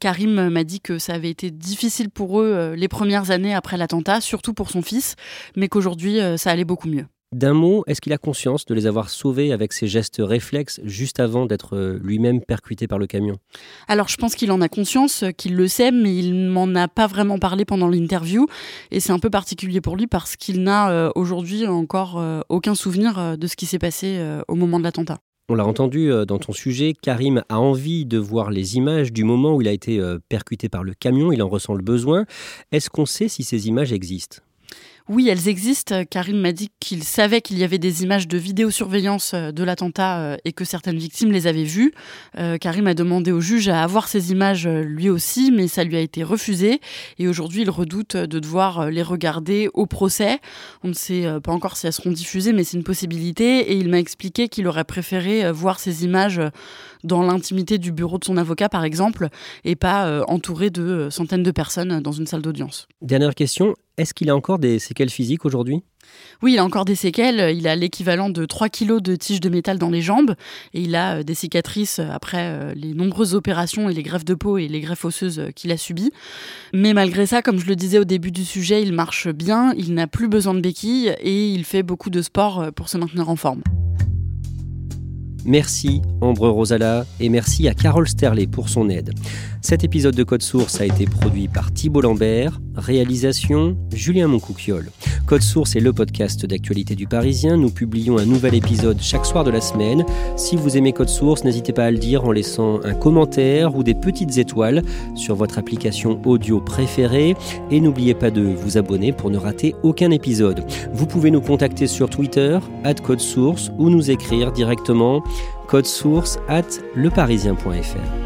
Karim 0.00 0.48
m'a 0.48 0.64
dit 0.64 0.80
que 0.80 0.98
ça 0.98 1.14
avait 1.14 1.30
été 1.30 1.50
difficile 1.50 2.10
pour 2.10 2.40
eux 2.40 2.52
euh, 2.52 2.76
les 2.76 2.88
premières 2.88 3.30
années 3.30 3.54
après 3.54 3.76
l'attentat, 3.76 4.20
surtout 4.20 4.54
pour 4.54 4.70
son 4.70 4.82
fils, 4.82 5.14
mais 5.56 5.68
qu'aujourd'hui 5.68 6.18
ça 6.36 6.50
allait 6.50 6.64
beaucoup 6.64 6.88
mieux. 6.88 7.06
D'un 7.36 7.52
mot, 7.52 7.84
est-ce 7.86 8.00
qu'il 8.00 8.14
a 8.14 8.16
conscience 8.16 8.64
de 8.64 8.72
les 8.72 8.86
avoir 8.86 9.10
sauvés 9.10 9.52
avec 9.52 9.74
ses 9.74 9.88
gestes 9.88 10.22
réflexes 10.24 10.80
juste 10.84 11.20
avant 11.20 11.44
d'être 11.44 11.76
euh, 11.76 12.00
lui-même 12.02 12.40
percuté 12.40 12.86
par 12.86 12.98
le 12.98 13.06
camion? 13.06 13.36
Alors 13.88 14.08
je 14.08 14.16
pense 14.16 14.34
qu'il 14.34 14.50
en 14.50 14.62
a 14.62 14.70
conscience, 14.70 15.22
euh, 15.22 15.32
qu'il 15.32 15.54
le 15.54 15.68
sait, 15.68 15.90
mais 15.90 16.16
il 16.16 16.34
m'en 16.48 16.74
a 16.74 16.88
pas 16.88 17.06
vraiment 17.06 17.38
parlé 17.38 17.66
pendant 17.66 17.88
l'interview. 17.88 18.46
Et 18.90 19.00
c'est 19.00 19.12
un 19.12 19.18
peu 19.18 19.28
particulier 19.28 19.82
pour 19.82 19.96
lui 19.96 20.06
parce 20.06 20.36
qu'il 20.36 20.62
n'a 20.62 20.90
euh, 20.90 21.10
aujourd'hui 21.14 21.66
encore 21.66 22.24
aucun 22.48 22.74
souvenir 22.74 23.36
de 23.36 23.46
ce 23.46 23.54
qui 23.54 23.66
s'est 23.66 23.78
passé 23.78 24.18
au 24.48 24.54
moment 24.54 24.78
de 24.78 24.84
l'attentat. 24.84 25.18
On 25.50 25.54
l'a 25.54 25.66
entendu 25.66 26.10
dans 26.26 26.38
ton 26.38 26.52
sujet, 26.52 26.94
Karim 26.94 27.42
a 27.50 27.60
envie 27.60 28.06
de 28.06 28.16
voir 28.16 28.50
les 28.50 28.76
images 28.76 29.12
du 29.12 29.24
moment 29.24 29.54
où 29.54 29.60
il 29.60 29.68
a 29.68 29.72
été 29.72 30.00
percuté 30.30 30.70
par 30.70 30.84
le 30.84 30.94
camion, 30.94 31.32
il 31.32 31.42
en 31.42 31.48
ressent 31.48 31.74
le 31.74 31.82
besoin. 31.82 32.24
Est-ce 32.72 32.88
qu'on 32.88 33.06
sait 33.06 33.28
si 33.28 33.44
ces 33.44 33.68
images 33.68 33.92
existent? 33.92 34.38
Oui, 35.08 35.28
elles 35.28 35.46
existent. 35.46 36.04
Karim 36.10 36.40
m'a 36.40 36.50
dit 36.50 36.70
qu'il 36.80 37.04
savait 37.04 37.40
qu'il 37.40 37.58
y 37.58 37.64
avait 37.64 37.78
des 37.78 38.02
images 38.02 38.26
de 38.26 38.36
vidéosurveillance 38.38 39.34
euh, 39.34 39.52
de 39.52 39.62
l'attentat 39.62 40.18
euh, 40.18 40.36
et 40.44 40.52
que 40.52 40.64
certaines 40.64 40.98
victimes 40.98 41.30
les 41.30 41.46
avaient 41.46 41.62
vues. 41.62 41.92
Euh, 42.38 42.58
Karim 42.58 42.88
a 42.88 42.94
demandé 42.94 43.30
au 43.30 43.40
juge 43.40 43.68
à 43.68 43.84
avoir 43.84 44.08
ces 44.08 44.32
images 44.32 44.66
lui 44.66 45.08
aussi, 45.08 45.52
mais 45.52 45.68
ça 45.68 45.84
lui 45.84 45.96
a 45.96 46.00
été 46.00 46.24
refusé. 46.24 46.80
Et 47.20 47.28
aujourd'hui, 47.28 47.62
il 47.62 47.70
redoute 47.70 48.16
de 48.16 48.40
devoir 48.40 48.90
les 48.90 49.02
regarder 49.02 49.68
au 49.74 49.86
procès. 49.86 50.40
On 50.82 50.88
ne 50.88 50.92
sait 50.92 51.26
pas 51.42 51.52
encore 51.52 51.76
si 51.76 51.86
elles 51.86 51.92
seront 51.92 52.10
diffusées, 52.10 52.52
mais 52.52 52.64
c'est 52.64 52.76
une 52.76 52.84
possibilité. 52.84 53.72
Et 53.72 53.76
il 53.76 53.88
m'a 53.88 53.98
expliqué 53.98 54.48
qu'il 54.48 54.66
aurait 54.66 54.84
préféré 54.84 55.50
voir 55.52 55.78
ces 55.78 56.04
images 56.04 56.40
dans 57.04 57.22
l'intimité 57.22 57.78
du 57.78 57.92
bureau 57.92 58.18
de 58.18 58.24
son 58.24 58.36
avocat, 58.36 58.68
par 58.68 58.84
exemple, 58.84 59.28
et 59.64 59.76
pas 59.76 60.24
entouré 60.28 60.70
de 60.70 61.08
centaines 61.10 61.42
de 61.42 61.50
personnes 61.50 62.00
dans 62.00 62.12
une 62.12 62.26
salle 62.26 62.42
d'audience. 62.42 62.88
Dernière 63.02 63.34
question, 63.34 63.74
est-ce 63.98 64.14
qu'il 64.14 64.30
a 64.30 64.36
encore 64.36 64.58
des 64.58 64.78
séquelles 64.78 65.10
physiques 65.10 65.44
aujourd'hui? 65.44 65.82
Oui, 66.42 66.52
il 66.52 66.58
a 66.58 66.64
encore 66.64 66.84
des 66.84 66.94
séquelles. 66.94 67.56
Il 67.56 67.66
a 67.66 67.76
l'équivalent 67.76 68.28
de 68.28 68.44
3 68.44 68.68
kilos 68.68 69.02
de 69.02 69.16
tiges 69.16 69.40
de 69.40 69.48
métal 69.48 69.78
dans 69.78 69.90
les 69.90 70.02
jambes 70.02 70.34
et 70.74 70.82
il 70.82 70.94
a 70.94 71.16
euh, 71.16 71.22
des 71.22 71.34
cicatrices 71.34 71.98
après 71.98 72.42
euh, 72.42 72.74
les 72.74 72.94
nombreuses 72.94 73.34
opérations 73.34 73.88
et 73.88 73.94
les 73.94 74.02
greffes 74.02 74.24
de 74.24 74.34
peau 74.34 74.58
et 74.58 74.68
les 74.68 74.80
greffes 74.80 75.04
osseuses 75.04 75.38
euh, 75.38 75.50
qu'il 75.50 75.72
a 75.72 75.76
subies. 75.76 76.12
Mais 76.72 76.94
malgré 76.94 77.26
ça, 77.26 77.42
comme 77.42 77.58
je 77.58 77.66
le 77.66 77.76
disais 77.76 77.98
au 77.98 78.04
début 78.04 78.30
du 78.30 78.44
sujet, 78.44 78.82
il 78.82 78.92
marche 78.92 79.28
bien, 79.28 79.72
il 79.76 79.94
n'a 79.94 80.06
plus 80.06 80.28
besoin 80.28 80.54
de 80.54 80.60
béquilles 80.60 81.14
et 81.20 81.48
il 81.48 81.64
fait 81.64 81.82
beaucoup 81.82 82.10
de 82.10 82.22
sport 82.22 82.72
pour 82.74 82.88
se 82.88 82.98
maintenir 82.98 83.28
en 83.28 83.36
forme. 83.36 83.62
Merci 85.46 86.02
Ambre 86.20 86.48
Rosala 86.48 87.06
et 87.20 87.28
merci 87.28 87.68
à 87.68 87.74
Carole 87.74 88.08
Sterlet 88.08 88.48
pour 88.48 88.68
son 88.68 88.88
aide. 88.88 89.12
Cet 89.62 89.84
épisode 89.84 90.16
de 90.16 90.24
Code 90.24 90.42
Source 90.42 90.80
a 90.80 90.86
été 90.86 91.06
produit 91.06 91.46
par 91.46 91.72
Thibault 91.72 92.00
Lambert, 92.00 92.60
réalisation 92.74 93.76
Julien 93.92 94.26
Moncouquiole. 94.26 94.90
Code 95.26 95.42
Source 95.42 95.74
est 95.74 95.80
le 95.80 95.92
podcast 95.92 96.46
d'actualité 96.46 96.94
du 96.94 97.08
Parisien. 97.08 97.56
Nous 97.56 97.70
publions 97.70 98.16
un 98.16 98.24
nouvel 98.24 98.54
épisode 98.54 98.98
chaque 99.00 99.26
soir 99.26 99.42
de 99.42 99.50
la 99.50 99.60
semaine. 99.60 100.04
Si 100.36 100.54
vous 100.54 100.76
aimez 100.76 100.92
Code 100.92 101.08
Source, 101.08 101.42
n'hésitez 101.42 101.72
pas 101.72 101.86
à 101.86 101.90
le 101.90 101.98
dire 101.98 102.24
en 102.24 102.30
laissant 102.30 102.80
un 102.84 102.94
commentaire 102.94 103.74
ou 103.74 103.82
des 103.82 103.94
petites 103.94 104.38
étoiles 104.38 104.82
sur 105.16 105.34
votre 105.34 105.58
application 105.58 106.20
audio 106.24 106.60
préférée. 106.60 107.34
Et 107.72 107.80
n'oubliez 107.80 108.14
pas 108.14 108.30
de 108.30 108.42
vous 108.42 108.78
abonner 108.78 109.12
pour 109.12 109.30
ne 109.30 109.38
rater 109.38 109.74
aucun 109.82 110.12
épisode. 110.12 110.64
Vous 110.92 111.06
pouvez 111.06 111.32
nous 111.32 111.40
contacter 111.40 111.88
sur 111.88 112.08
Twitter, 112.08 112.60
at 112.84 112.94
Code 112.94 113.20
Source, 113.20 113.72
ou 113.78 113.90
nous 113.90 114.12
écrire 114.12 114.52
directement 114.52 115.24
code 115.66 115.86
source 115.86 116.38
at 116.48 116.62
leparisien.fr. 116.94 118.25